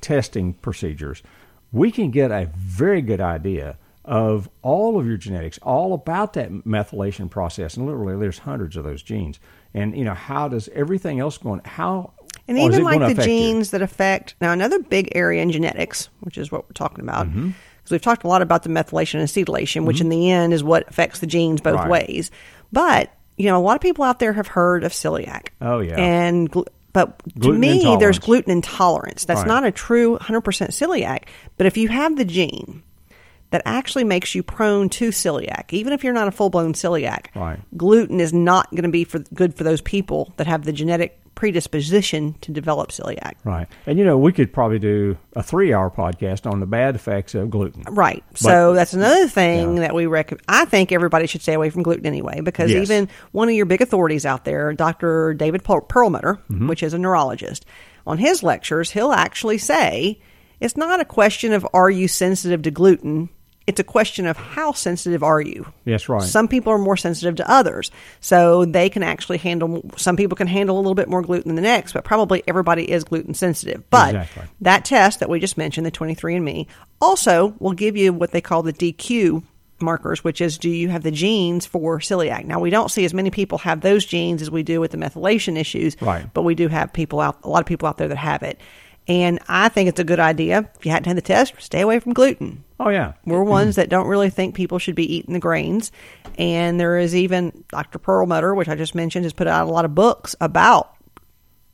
testing 0.01 0.53
procedures, 0.53 1.23
we 1.71 1.91
can 1.91 2.11
get 2.11 2.31
a 2.31 2.49
very 2.57 3.01
good 3.01 3.21
idea 3.21 3.77
of 4.05 4.49
all 4.61 4.99
of 4.99 5.07
your 5.07 5.15
genetics, 5.15 5.57
all 5.59 5.93
about 5.93 6.33
that 6.33 6.51
methylation 6.51 7.29
process. 7.29 7.77
And 7.77 7.85
literally, 7.85 8.17
there's 8.19 8.39
hundreds 8.39 8.75
of 8.75 8.83
those 8.83 9.01
genes. 9.01 9.39
And 9.73 9.97
you 9.97 10.03
know, 10.03 10.13
how 10.13 10.47
does 10.49 10.69
everything 10.69 11.19
else 11.19 11.37
going? 11.37 11.61
How 11.63 12.13
And 12.47 12.57
or 12.57 12.61
even 12.67 12.83
like 12.83 12.99
the 12.99 13.05
affect 13.05 13.19
you? 13.19 13.23
genes 13.25 13.71
that 13.71 13.81
affect 13.81 14.35
now 14.41 14.51
another 14.51 14.79
big 14.79 15.09
area 15.15 15.41
in 15.41 15.51
genetics, 15.51 16.09
which 16.21 16.37
is 16.37 16.51
what 16.51 16.63
we're 16.65 16.73
talking 16.73 17.01
about, 17.03 17.27
because 17.27 17.39
Mm-hmm. 17.53 17.93
we've 17.93 18.01
talked 18.01 18.23
a 18.23 18.27
lot 18.27 18.41
about 18.41 18.63
the 18.63 18.69
methylation 18.69 19.19
and 19.19 19.27
acetylation, 19.29 19.85
which 19.85 20.01
in 20.01 20.09
the 20.09 20.29
end 20.31 20.53
is 20.53 20.63
what 20.63 20.87
affects 20.89 21.19
the 21.19 21.27
genes 21.27 21.61
both 21.61 21.75
Right. 21.75 21.89
ways. 21.89 22.31
But 22.71 23.11
you 23.37 23.45
know, 23.47 23.57
a 23.57 23.63
lot 23.63 23.75
of 23.75 23.81
people 23.81 24.03
out 24.05 24.19
there 24.19 24.33
have 24.33 24.47
heard 24.47 24.83
of 24.83 24.91
celiac. 24.91 25.47
Oh, 25.61 25.79
yeah. 25.79 25.95
and 25.95 26.49
glu- 26.51 26.65
but 26.91 27.19
Gluten 27.39 27.59
to 27.61 27.67
me, 27.67 27.95
there's 27.99 28.19
gluten 28.19 28.51
intolerance. 28.51 29.25
That's 29.25 29.39
Right. 29.39 29.47
not 29.47 29.65
a 29.65 29.71
true 29.71 30.17
100% 30.19 30.43
celiac. 30.69 31.23
But 31.57 31.65
if 31.65 31.75
you 31.77 31.87
have 31.87 32.15
the 32.15 32.25
gene 32.25 32.83
that 33.49 33.63
actually 33.65 34.03
makes 34.03 34.35
you 34.35 34.43
prone 34.43 34.89
to 34.89 35.09
celiac, 35.09 35.73
even 35.73 35.93
if 35.93 36.03
you're 36.03 36.13
not 36.13 36.27
a 36.27 36.31
full 36.31 36.51
blown 36.51 36.73
celiac, 36.73 37.27
Right. 37.35 37.57
gluten 37.75 38.19
is 38.19 38.33
not 38.33 38.69
going 38.69 38.83
to 38.83 38.89
be 38.89 39.03
for 39.03 39.19
good 39.33 39.55
for 39.55 39.63
those 39.63 39.81
people 39.81 40.31
that 40.37 40.45
have 40.45 40.65
the 40.65 40.71
genetic 40.71 41.19
predisposition 41.35 42.33
to 42.41 42.51
develop 42.51 42.89
celiac. 42.91 43.33
Right. 43.43 43.67
And 43.85 43.97
you 43.99 44.05
know, 44.05 44.17
we 44.17 44.31
could 44.31 44.51
probably 44.53 44.79
do 44.79 45.17
a 45.35 45.43
three 45.43 45.73
hour 45.73 45.89
podcast 45.89 46.49
on 46.49 46.59
the 46.59 46.65
bad 46.65 46.95
effects 46.95 47.35
of 47.35 47.49
gluten. 47.49 47.83
Right. 47.89 48.23
so 48.35 48.73
that's 48.73 48.93
another 48.93 49.27
thing 49.27 49.75
yeah. 49.75 49.81
that 49.81 49.95
we 49.95 50.05
recommend. 50.05 50.43
I 50.47 50.65
think 50.65 50.91
everybody 50.91 51.27
should 51.27 51.41
stay 51.41 51.53
away 51.53 51.69
from 51.69 51.83
gluten 51.83 52.05
anyway, 52.05 52.41
because 52.41 52.71
Yes. 52.71 52.83
even 52.89 53.09
one 53.31 53.49
of 53.49 53.55
your 53.55 53.65
big 53.65 53.81
authorities 53.81 54.25
out 54.25 54.45
there, 54.45 54.73
Dr. 54.73 55.33
David 55.33 55.63
Per- 55.63 55.81
Perlmutter, 55.81 56.35
Mm-hmm. 56.51 56.67
which 56.67 56.83
is 56.83 56.93
a 56.93 56.97
neurologist, 56.99 57.65
on 58.05 58.17
his 58.17 58.43
lectures, 58.43 58.91
he'll 58.91 59.11
actually 59.13 59.57
say 59.57 60.19
it's 60.59 60.77
not 60.77 60.99
a 60.99 61.05
question 61.05 61.53
of 61.53 61.67
are 61.73 61.89
you 61.89 62.07
sensitive 62.07 62.61
to 62.63 62.71
gluten. 62.71 63.29
It's 63.65 63.79
a 63.79 63.83
question 63.83 64.25
of 64.27 64.35
how 64.35 64.73
sensitive 64.73 65.23
are 65.23 65.39
you. 65.39 65.65
Yes, 65.85 66.09
right. 66.09 66.21
Some 66.21 66.49
people 66.49 66.73
are 66.73 66.77
more 66.77 66.97
sensitive 66.97 67.35
to 67.37 67.49
others, 67.49 67.91
so 68.19 68.65
they 68.65 68.89
can 68.89 69.03
actually 69.03 69.37
handle. 69.37 69.89
Some 69.95 70.17
people 70.17 70.35
can 70.35 70.47
handle 70.47 70.75
a 70.75 70.79
little 70.81 70.95
bit 70.95 71.07
more 71.07 71.21
gluten 71.21 71.47
than 71.49 71.55
the 71.55 71.61
next, 71.61 71.93
but 71.93 72.03
probably 72.03 72.43
everybody 72.47 72.91
is 72.91 73.03
gluten 73.05 73.33
sensitive. 73.33 73.89
But 73.89 74.15
Exactly. 74.15 74.43
that 74.61 74.83
test 74.83 75.21
that 75.21 75.29
we 75.29 75.39
just 75.39 75.57
mentioned, 75.57 75.85
the 75.85 75.91
23andMe, 75.91 76.67
also 76.99 77.55
will 77.59 77.71
give 77.73 77.95
you 77.95 78.11
what 78.11 78.31
they 78.31 78.41
call 78.41 78.63
the 78.63 78.73
DQ 78.73 79.43
markers, 79.81 80.23
which 80.23 80.41
is 80.41 80.57
do 80.57 80.69
you 80.69 80.89
have 80.89 81.03
the 81.03 81.11
genes 81.11 81.65
for 81.65 81.99
celiac? 81.99 82.45
Now, 82.45 82.59
we 82.59 82.69
don't 82.69 82.91
see 82.91 83.05
as 83.05 83.13
many 83.13 83.29
people 83.31 83.57
have 83.59 83.81
those 83.81 84.05
genes 84.05 84.41
as 84.41 84.51
we 84.51 84.63
do 84.63 84.79
with 84.81 84.91
the 84.91 84.97
methylation 84.97 85.57
issues, 85.57 85.95
Right. 86.01 86.25
but 86.33 86.43
we 86.43 86.55
do 86.55 86.67
have 86.67 86.91
people 86.93 87.19
out, 87.21 87.37
a 87.43 87.49
lot 87.49 87.59
of 87.61 87.65
people 87.65 87.87
out 87.87 87.97
there 87.97 88.07
that 88.09 88.17
have 88.17 88.43
it. 88.43 88.59
And 89.07 89.39
I 89.49 89.67
think 89.69 89.89
it's 89.89 89.99
a 89.99 90.03
good 90.05 90.19
idea. 90.19 90.69
If 90.77 90.85
you 90.85 90.91
hadn't 90.91 91.07
had 91.07 91.17
the 91.17 91.21
test, 91.21 91.53
stay 91.59 91.81
away 91.81 91.99
from 91.99 92.13
gluten. 92.13 92.63
Oh 92.79 92.89
yeah. 92.89 93.13
We're 93.25 93.43
ones 93.43 93.75
that 93.75 93.89
don't 93.89 94.07
really 94.07 94.29
think 94.29 94.55
people 94.55 94.79
should 94.79 94.95
be 94.95 95.15
eating 95.15 95.33
the 95.33 95.39
grains. 95.39 95.91
And 96.37 96.79
there 96.79 96.97
is 96.97 97.15
even 97.15 97.63
Dr. 97.69 97.99
Perlmutter, 97.99 98.55
which 98.55 98.69
I 98.69 98.75
just 98.75 98.95
mentioned, 98.95 99.25
has 99.25 99.33
put 99.33 99.47
out 99.47 99.67
a 99.67 99.71
lot 99.71 99.85
of 99.85 99.93
books 99.93 100.35
about 100.39 100.95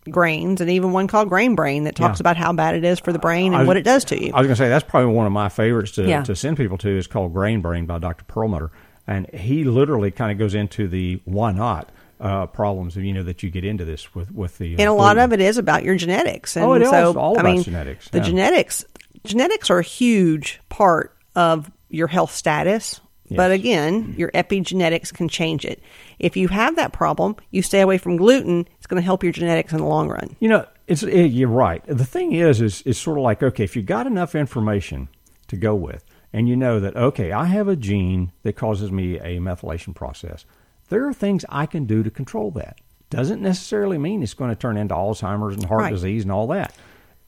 grains 0.10 0.60
and 0.62 0.70
even 0.72 0.92
one 0.92 1.08
called 1.08 1.30
Grain 1.30 1.56
Brain 1.56 1.84
that 1.84 1.96
talks 1.96 2.20
Yeah. 2.20 2.24
about 2.24 2.38
how 2.38 2.52
bad 2.54 2.74
it 2.76 2.84
is 2.84 3.00
for 3.00 3.14
the 3.14 3.20
brain 3.20 3.54
and 3.54 3.60
was- 3.60 3.68
what 3.68 3.78
it 3.78 3.84
does 3.84 4.06
to 4.06 4.20
you. 4.20 4.32
I 4.34 4.40
was 4.40 4.48
going 4.48 4.56
to 4.56 4.64
say 4.64 4.70
that's 4.70 4.86
probably 4.90 5.14
one 5.14 5.28
of 5.28 5.32
my 5.32 5.50
favorites 5.50 5.92
to, 5.94 6.08
Yeah. 6.08 6.24
to 6.24 6.36
send 6.36 6.58
people 6.58 6.78
to 6.80 6.90
is 6.90 7.06
called 7.06 7.34
Grain 7.34 7.62
Brain 7.62 7.86
by 7.86 8.00
Dr. 8.00 8.24
Perlmutter, 8.26 8.72
and 9.06 9.28
he 9.34 9.64
literally 9.64 10.10
kind 10.10 10.32
of 10.32 10.38
goes 10.40 10.56
into 10.56 10.88
the 10.88 11.20
why 11.26 11.52
not 11.52 11.90
uh, 12.20 12.46
problems 12.48 12.96
you 12.96 13.14
know 13.14 13.24
that 13.24 13.44
you 13.44 13.50
get 13.50 13.64
into 13.64 13.86
this 13.86 14.14
with 14.14 14.32
with 14.32 14.58
the 14.58 14.74
and 14.74 14.90
a 14.90 14.94
lot 14.94 15.18
of 15.18 15.32
it 15.34 15.40
is 15.40 15.58
about 15.58 15.84
your 15.84 15.96
genetics. 15.96 16.56
And 16.58 16.66
Oh, 16.66 16.74
it 16.74 16.82
is 16.82 16.90
so, 16.90 17.18
all 17.18 17.38
I 17.38 17.42
about 17.42 17.54
mean, 17.54 17.64
genetics, 17.64 18.10
The 18.10 18.18
yeah. 18.20 18.24
genetics, 18.26 18.86
genetics 19.24 19.70
are 19.70 19.80
a 19.80 19.84
huge 19.84 20.60
part 20.70 21.16
of 21.36 21.72
your 21.90 22.08
health 22.08 22.34
status. 22.34 23.02
But 23.32 23.52
again, 23.52 24.16
your 24.18 24.32
epigenetics 24.32 25.14
can 25.14 25.30
change 25.30 25.64
it. 25.64 25.84
If 26.18 26.36
you 26.36 26.48
have 26.48 26.78
that 26.78 26.94
problem, 26.94 27.36
you 27.52 27.62
stay 27.62 27.82
away 27.82 28.00
from 28.00 28.18
gluten. 28.18 28.68
It's 28.80 28.88
going 28.88 29.00
to 29.00 29.06
help 29.06 29.24
your 29.24 29.32
genetics 29.32 29.72
in 29.72 29.78
the 29.78 29.86
long 29.86 30.10
run. 30.10 30.36
You 30.40 30.50
know, 30.50 30.66
it's 30.88 31.04
it, 31.04 31.28
you're 31.28 31.48
right. 31.48 31.84
The 31.86 32.06
thing 32.06 32.32
is, 32.32 32.60
is 32.60 32.82
it's 32.88 32.98
sort 32.98 33.20
of 33.20 33.24
like 33.24 33.44
okay, 33.44 33.64
if 33.64 33.76
you 33.76 33.84
got 33.84 34.08
enough 34.08 34.34
information 34.34 35.10
to 35.48 35.58
go 35.58 35.76
with, 35.76 36.04
and 36.34 36.50
you 36.50 36.56
know 36.56 36.80
that 36.80 36.96
okay, 36.96 37.32
I 37.32 37.46
have 37.46 37.68
a 37.68 37.76
gene 37.76 38.32
that 38.42 38.54
causes 38.54 38.92
me 38.92 39.20
a 39.20 39.38
methylation 39.38 39.94
process. 39.94 40.44
There 40.90 41.08
are 41.08 41.14
things 41.14 41.46
I 41.50 41.66
can 41.66 41.86
do 41.86 42.04
to 42.04 42.10
control 42.12 42.52
that. 42.52 42.78
Doesn't 43.10 43.42
necessarily 43.42 43.98
mean 43.98 44.22
it's 44.22 44.34
going 44.36 44.50
to 44.52 44.56
turn 44.56 44.78
into 44.78 44.94
Alzheimer's 44.96 45.56
and 45.56 45.66
heart 45.66 45.82
Right. 45.82 45.92
disease 45.94 46.24
and 46.24 46.32
all 46.32 46.48
that. 46.48 46.74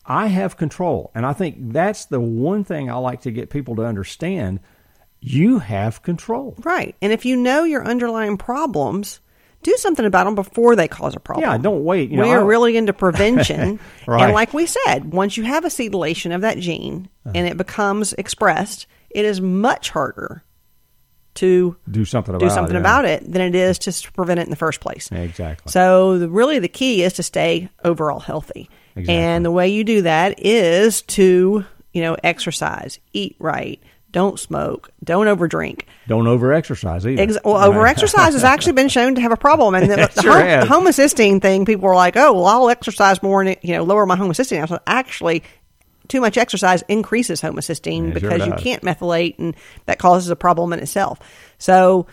I 0.06 0.28
have 0.28 0.58
control, 0.58 1.12
and 1.16 1.26
I 1.26 1.34
think 1.34 1.56
that's 1.74 2.06
the 2.06 2.20
one 2.20 2.64
thing 2.64 2.90
I 2.90 2.96
like 2.96 3.22
to 3.22 3.32
get 3.32 3.50
people 3.50 3.76
to 3.78 3.84
understand. 3.86 4.60
You 5.20 5.60
have 5.60 6.02
control. 6.02 6.56
Right. 6.64 6.96
And 7.02 7.14
if 7.14 7.24
you 7.26 7.36
know 7.38 7.64
your 7.64 7.86
underlying 7.86 8.38
problems, 8.38 9.20
do 9.62 9.74
something 9.78 10.06
about 10.06 10.24
them 10.24 10.34
before 10.34 10.76
they 10.76 10.88
cause 10.88 11.16
a 11.16 11.20
problem. 11.20 11.48
Yeah, 11.48 11.58
don't 11.60 11.84
wait. 11.84 12.10
You 12.10 12.18
know, 12.18 12.24
we 12.24 12.32
are 12.32 12.44
really 12.44 12.78
into 12.78 12.94
prevention. 12.94 13.80
Right. 14.08 14.24
And 14.24 14.34
like 14.34 14.52
we 14.56 14.66
said, 14.66 15.14
once 15.14 15.38
you 15.38 15.44
have 15.44 15.64
acetylation 15.64 16.34
of 16.34 16.42
that 16.42 16.58
gene 16.58 17.08
Uh-huh. 17.26 17.34
and 17.36 17.48
it 17.48 17.56
becomes 17.58 18.14
expressed, 18.14 18.88
it 19.12 19.24
is 19.26 19.40
much 19.40 19.92
harder 19.92 20.44
to 21.36 21.76
Do 21.90 22.04
something 22.06 22.38
do 22.38 22.46
about 22.46 22.54
something 22.56 22.76
it. 22.76 22.80
about 22.80 23.06
it 23.06 23.32
than 23.32 23.42
it 23.42 23.56
is 23.56 23.80
to 23.80 24.12
prevent 24.14 24.40
it 24.40 24.44
in 24.44 24.50
the 24.50 24.56
first 24.56 24.80
place. 24.82 25.10
Exactly. 25.12 25.72
So 25.72 26.18
the, 26.20 26.30
really, 26.30 26.60
the 26.60 26.68
key 26.68 27.04
is 27.04 27.14
to 27.14 27.24
stay 27.24 27.70
overall 27.84 28.20
healthy, 28.20 28.70
Exactly. 28.96 29.16
and 29.16 29.46
the 29.46 29.52
way 29.52 29.70
you 29.70 29.84
do 29.84 30.02
that 30.02 30.44
is 30.44 31.02
to 31.04 31.66
you 31.94 32.02
know 32.02 32.18
exercise, 32.24 33.00
eat 33.14 33.36
right, 33.40 33.82
don't 34.12 34.38
smoke, 34.40 34.90
don't 35.04 35.28
overdrink. 35.28 35.84
Don't 36.08 36.28
over 36.28 36.52
exercise 36.52 37.08
either. 37.08 37.22
Ex- 37.22 37.38
well, 37.46 37.58
over 37.58 37.88
exercise 37.88 38.34
has 38.34 38.44
actually 38.44 38.74
been 38.74 38.90
shown 38.90 39.16
to 39.16 39.22
have 39.22 39.32
a 39.32 39.38
problem, 39.38 39.74
and 39.76 39.90
the, 39.92 39.96
the 40.14 40.22
sure 40.22 40.66
hom- 40.66 40.86
homocysteine 40.86 41.42
thing, 41.42 41.64
people 41.66 41.88
were 41.88 41.96
like, 41.96 42.18
"Oh, 42.18 42.34
well, 42.34 42.46
I'll 42.46 42.70
exercise 42.70 43.24
more 43.24 43.42
and 43.42 43.56
you 43.62 43.74
know 43.76 43.84
lower 43.84 44.06
my 44.06 44.18
homocysteine." 44.18 44.68
So 44.68 44.80
actually, 44.86 45.44
too 46.08 46.22
much 46.22 46.38
exercise 46.38 46.84
increases 46.88 47.42
homocysteine 47.42 48.10
Yeah, 48.10 48.16
it 48.16 48.20
sure 48.22 48.30
because 48.32 48.48
you 48.48 48.54
can't 48.54 48.84
methylate, 48.84 49.40
and 49.40 49.56
that 49.86 50.00
causes 50.00 50.30
a 50.30 50.36
problem 50.36 50.74
in 50.74 50.80
itself. 50.80 51.20
So 51.58 52.08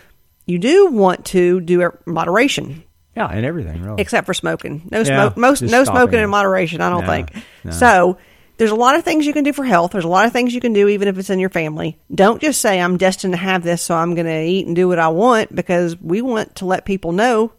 you 0.45 0.57
do 0.59 0.87
want 0.87 1.25
to 1.27 1.59
do 1.61 1.91
moderation, 2.05 2.83
Yeah, 3.15 3.27
and 3.27 3.45
everything 3.45 3.83
really. 3.83 4.01
except 4.01 4.25
for 4.25 4.33
smoking. 4.33 4.87
No 4.91 4.99
Yeah, 4.99 5.05
smoke. 5.05 5.37
Most 5.37 5.61
no 5.61 5.83
smoking 5.83 6.19
it. 6.19 6.23
in 6.23 6.29
moderation. 6.29 6.81
I 6.81 6.89
don't 6.89 7.01
No, 7.01 7.07
think. 7.07 7.31
no. 7.63 7.71
So 7.71 8.17
there's 8.57 8.71
a 8.71 8.75
lot 8.75 8.95
of 8.95 9.03
things 9.03 9.25
you 9.25 9.33
can 9.33 9.43
do 9.43 9.53
for 9.53 9.63
health. 9.63 9.91
There's 9.91 10.05
a 10.05 10.09
lot 10.09 10.25
of 10.25 10.33
things 10.33 10.53
you 10.53 10.59
can 10.61 10.73
do 10.73 10.87
even 10.89 11.07
if 11.07 11.17
it's 11.17 11.29
in 11.29 11.39
your 11.39 11.49
family. 11.49 11.97
Don't 12.13 12.41
just 12.41 12.59
say 12.61 12.79
I'm 12.81 12.97
destined 12.97 13.33
to 13.33 13.37
have 13.37 13.63
this, 13.63 13.81
so 13.81 13.95
I'm 13.95 14.15
going 14.15 14.27
to 14.27 14.41
eat 14.43 14.67
and 14.67 14.75
do 14.75 14.87
what 14.87 14.99
I 14.99 15.07
want 15.09 15.55
because 15.55 15.99
we 16.01 16.21
want 16.21 16.55
to 16.57 16.65
let 16.65 16.83
people 16.85 17.11
know 17.11 17.51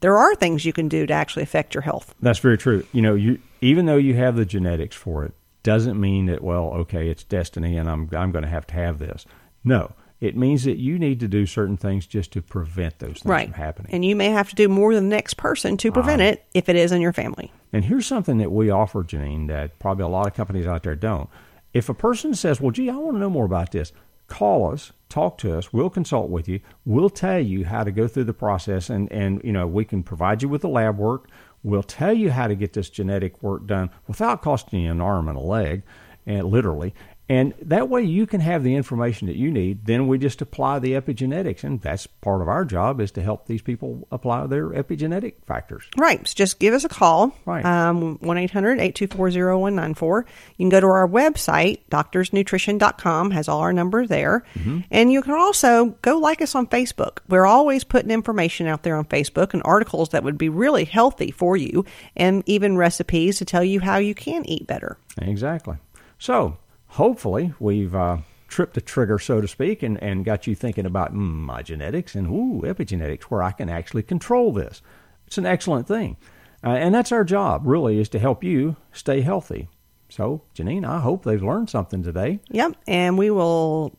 there 0.00 0.16
are 0.16 0.34
things 0.36 0.64
you 0.64 0.72
can 0.72 0.88
do 0.88 1.06
to 1.06 1.12
actually 1.12 1.42
affect 1.42 1.74
your 1.74 1.82
health. 1.82 2.14
That's 2.20 2.38
very 2.38 2.56
true. 2.56 2.86
You 2.92 3.02
know, 3.02 3.14
you 3.14 3.38
even 3.60 3.86
though 3.86 3.96
you 3.96 4.14
have 4.14 4.36
the 4.36 4.44
genetics 4.44 4.94
for 4.96 5.24
it, 5.24 5.32
doesn't 5.64 6.00
mean 6.00 6.26
that 6.26 6.42
well, 6.44 6.66
okay, 6.74 7.08
it's 7.08 7.24
destiny, 7.24 7.76
and 7.76 7.90
I'm 7.90 8.08
I'm 8.12 8.30
going 8.30 8.44
to 8.44 8.48
have 8.50 8.66
to 8.68 8.74
have 8.74 8.98
this. 9.00 9.26
No, 9.64 9.92
it 10.20 10.36
means 10.36 10.62
that 10.64 10.76
you 10.78 10.98
need 10.98 11.18
to 11.20 11.28
do 11.28 11.44
certain 11.46 11.76
things 11.76 12.06
just 12.06 12.32
to 12.34 12.40
prevent 12.42 13.00
those 13.00 13.14
things 13.20 13.24
Right. 13.26 13.46
from 13.50 13.54
happening. 13.54 13.92
And 13.92 14.04
you 14.04 14.14
may 14.14 14.28
have 14.30 14.48
to 14.50 14.54
do 14.54 14.68
more 14.68 14.94
than 14.94 15.08
the 15.08 15.16
next 15.16 15.34
person 15.34 15.76
to 15.78 15.90
prevent 15.90 16.22
Ah. 16.22 16.26
it 16.26 16.44
if 16.54 16.68
it 16.68 16.76
is 16.76 16.92
in 16.92 17.00
your 17.00 17.12
family. 17.12 17.50
And 17.72 17.84
here's 17.86 18.06
something 18.06 18.38
that 18.38 18.52
we 18.52 18.70
offer, 18.70 19.02
Janine, 19.02 19.48
that 19.48 19.78
probably 19.80 20.04
a 20.04 20.08
lot 20.08 20.28
of 20.28 20.34
companies 20.34 20.66
out 20.66 20.84
there 20.84 20.94
don't. 20.94 21.28
If 21.72 21.88
a 21.88 21.94
person 21.94 22.34
says, 22.34 22.60
Well, 22.60 22.70
gee, 22.70 22.88
I 22.88 22.96
want 22.96 23.16
to 23.16 23.20
know 23.20 23.28
more 23.30 23.44
about 23.46 23.72
this, 23.72 23.92
call 24.28 24.72
us, 24.72 24.92
talk 25.08 25.36
to 25.38 25.56
us, 25.58 25.72
we'll 25.72 25.90
consult 25.90 26.30
with 26.30 26.48
you, 26.48 26.60
we'll 26.84 27.10
tell 27.10 27.40
you 27.40 27.64
how 27.64 27.84
to 27.84 27.90
go 27.90 28.06
through 28.06 28.24
the 28.24 28.32
process 28.32 28.88
and, 28.90 29.10
and 29.12 29.40
you 29.44 29.52
know, 29.52 29.66
we 29.66 29.84
can 29.84 30.02
provide 30.02 30.42
you 30.42 30.48
with 30.48 30.62
the 30.62 30.68
lab 30.68 30.96
work. 30.98 31.28
We'll 31.64 31.82
tell 31.82 32.12
you 32.12 32.30
how 32.30 32.46
to 32.46 32.54
get 32.54 32.74
this 32.74 32.90
genetic 32.90 33.42
work 33.42 33.66
done 33.66 33.90
without 34.06 34.42
costing 34.42 34.82
you 34.82 34.90
an 34.90 35.00
arm 35.00 35.28
and 35.28 35.38
a 35.38 35.40
leg, 35.40 35.82
and 36.26 36.46
literally. 36.46 36.94
And 37.28 37.54
that 37.62 37.88
way 37.88 38.02
you 38.02 38.26
can 38.26 38.40
have 38.40 38.62
the 38.62 38.74
information 38.74 39.28
that 39.28 39.36
you 39.36 39.50
need. 39.50 39.86
Then 39.86 40.08
we 40.08 40.18
just 40.18 40.42
apply 40.42 40.80
the 40.80 40.92
epigenetics. 40.92 41.64
And 41.64 41.80
that's 41.80 42.06
part 42.06 42.42
of 42.42 42.48
our 42.48 42.66
job 42.66 43.00
is 43.00 43.12
to 43.12 43.22
help 43.22 43.46
these 43.46 43.62
people 43.62 44.06
apply 44.12 44.46
their 44.46 44.68
epigenetic 44.68 45.36
factors. 45.46 45.84
Right. 45.96 46.26
So 46.28 46.34
just 46.34 46.58
give 46.58 46.74
us 46.74 46.84
a 46.84 46.88
call. 46.88 47.34
Right. 47.46 47.64
Um, 47.64 48.18
1 48.18 48.38
800 48.38 48.72
824 48.78 49.30
0194. 49.30 50.26
You 50.56 50.64
can 50.64 50.68
go 50.68 50.80
to 50.80 50.86
our 50.86 51.08
website, 51.08 51.80
doctorsnutrition.com, 51.90 53.30
has 53.30 53.48
all 53.48 53.60
our 53.60 53.72
numbers 53.72 54.08
there. 54.08 54.44
Mm-hmm. 54.54 54.80
And 54.90 55.10
you 55.10 55.22
can 55.22 55.32
also 55.32 55.96
go 56.02 56.18
like 56.18 56.42
us 56.42 56.54
on 56.54 56.66
Facebook. 56.66 57.20
We're 57.28 57.46
always 57.46 57.84
putting 57.84 58.10
information 58.10 58.66
out 58.66 58.82
there 58.82 58.96
on 58.96 59.06
Facebook 59.06 59.54
and 59.54 59.62
articles 59.64 60.10
that 60.10 60.24
would 60.24 60.36
be 60.36 60.50
really 60.50 60.84
healthy 60.84 61.30
for 61.30 61.56
you 61.56 61.86
and 62.16 62.42
even 62.44 62.76
recipes 62.76 63.38
to 63.38 63.46
tell 63.46 63.64
you 63.64 63.80
how 63.80 63.96
you 63.96 64.14
can 64.14 64.44
eat 64.44 64.66
better. 64.66 64.98
Exactly. 65.22 65.76
So 66.18 66.58
hopefully 66.94 67.52
we've 67.58 67.94
uh, 67.94 68.18
tripped 68.48 68.76
a 68.76 68.80
trigger, 68.80 69.18
so 69.18 69.40
to 69.40 69.48
speak, 69.48 69.82
and, 69.82 70.02
and 70.02 70.24
got 70.24 70.46
you 70.46 70.54
thinking 70.54 70.86
about 70.86 71.12
mm, 71.12 71.18
my 71.18 71.62
genetics 71.62 72.14
and 72.14 72.26
ooh 72.26 72.62
epigenetics, 72.66 73.24
where 73.24 73.42
I 73.42 73.52
can 73.52 73.68
actually 73.68 74.02
control 74.02 74.52
this. 74.52 74.82
It's 75.26 75.38
an 75.38 75.46
excellent 75.46 75.86
thing, 75.86 76.16
uh, 76.62 76.70
and 76.70 76.94
that's 76.94 77.12
our 77.12 77.24
job. 77.24 77.62
Really, 77.66 78.00
is 78.00 78.08
to 78.10 78.18
help 78.18 78.42
you 78.42 78.76
stay 78.92 79.20
healthy. 79.20 79.68
So, 80.08 80.42
Janine, 80.54 80.84
I 80.84 81.00
hope 81.00 81.24
they've 81.24 81.42
learned 81.42 81.70
something 81.70 82.02
today. 82.02 82.38
Yep. 82.50 82.76
And 82.86 83.18
we 83.18 83.30
will 83.30 83.98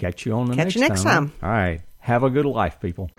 Catch 0.00 0.24
you 0.24 0.32
on 0.32 0.46
the 0.46 0.56
Catch 0.56 0.64
next 0.64 0.74
you 0.76 0.80
next 0.80 1.02
time. 1.02 1.32
All 1.42 1.50
right. 1.50 1.82
Have 1.98 2.22
a 2.22 2.30
good 2.30 2.46
life, 2.46 2.80
people. 2.80 3.10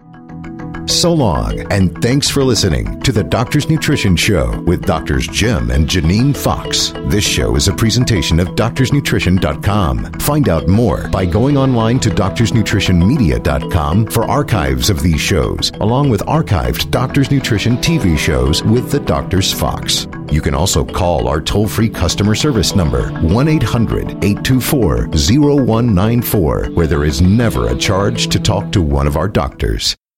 So 0.92 1.14
long, 1.14 1.60
and 1.72 2.00
thanks 2.02 2.30
for 2.30 2.44
listening 2.44 3.00
to 3.02 3.14
the 3.14 3.24
Doctor's 3.24 3.70
Nutrition 3.70 4.18
Show 4.18 4.60
with 4.68 4.86
Doctors 4.86 5.26
Jim 5.26 5.72
and 5.72 5.88
Janine 5.88 6.36
Fox. 6.36 6.92
This 7.06 7.24
show 7.24 7.56
is 7.56 7.70
a 7.70 7.74
presentation 7.74 8.42
of 8.42 8.50
doctorsnutrition.com. 8.50 10.12
Find 10.20 10.50
out 10.50 10.68
more 10.68 11.08
by 11.08 11.26
going 11.26 11.58
online 11.58 12.00
to 12.02 12.10
doctorsnutritionmedia.com 12.10 14.08
for 14.08 14.26
archives 14.26 14.90
of 14.90 15.02
these 15.02 15.22
shows, 15.22 15.72
along 15.80 16.10
with 16.10 16.22
archived 16.26 16.92
Doctor's 16.92 17.32
Nutrition 17.32 17.78
TV 17.78 18.18
shows 18.18 18.62
with 18.62 18.92
the 18.92 19.00
Doctors 19.00 19.54
Fox. 19.54 20.10
You 20.30 20.42
can 20.42 20.54
also 20.54 20.84
call 20.84 21.30
our 21.30 21.40
toll 21.40 21.70
free 21.70 21.90
customer 21.90 22.36
service 22.36 22.76
number, 22.76 23.12
1 23.22 23.48
800 23.48 24.24
824 24.24 25.08
0194, 25.08 26.66
where 26.74 26.88
there 26.88 27.06
is 27.06 27.22
never 27.22 27.70
a 27.70 27.78
charge 27.78 28.28
to 28.28 28.40
talk 28.40 28.74
to 28.74 28.82
one 28.82 29.08
of 29.08 29.16
our 29.16 29.30
doctors. 29.30 29.96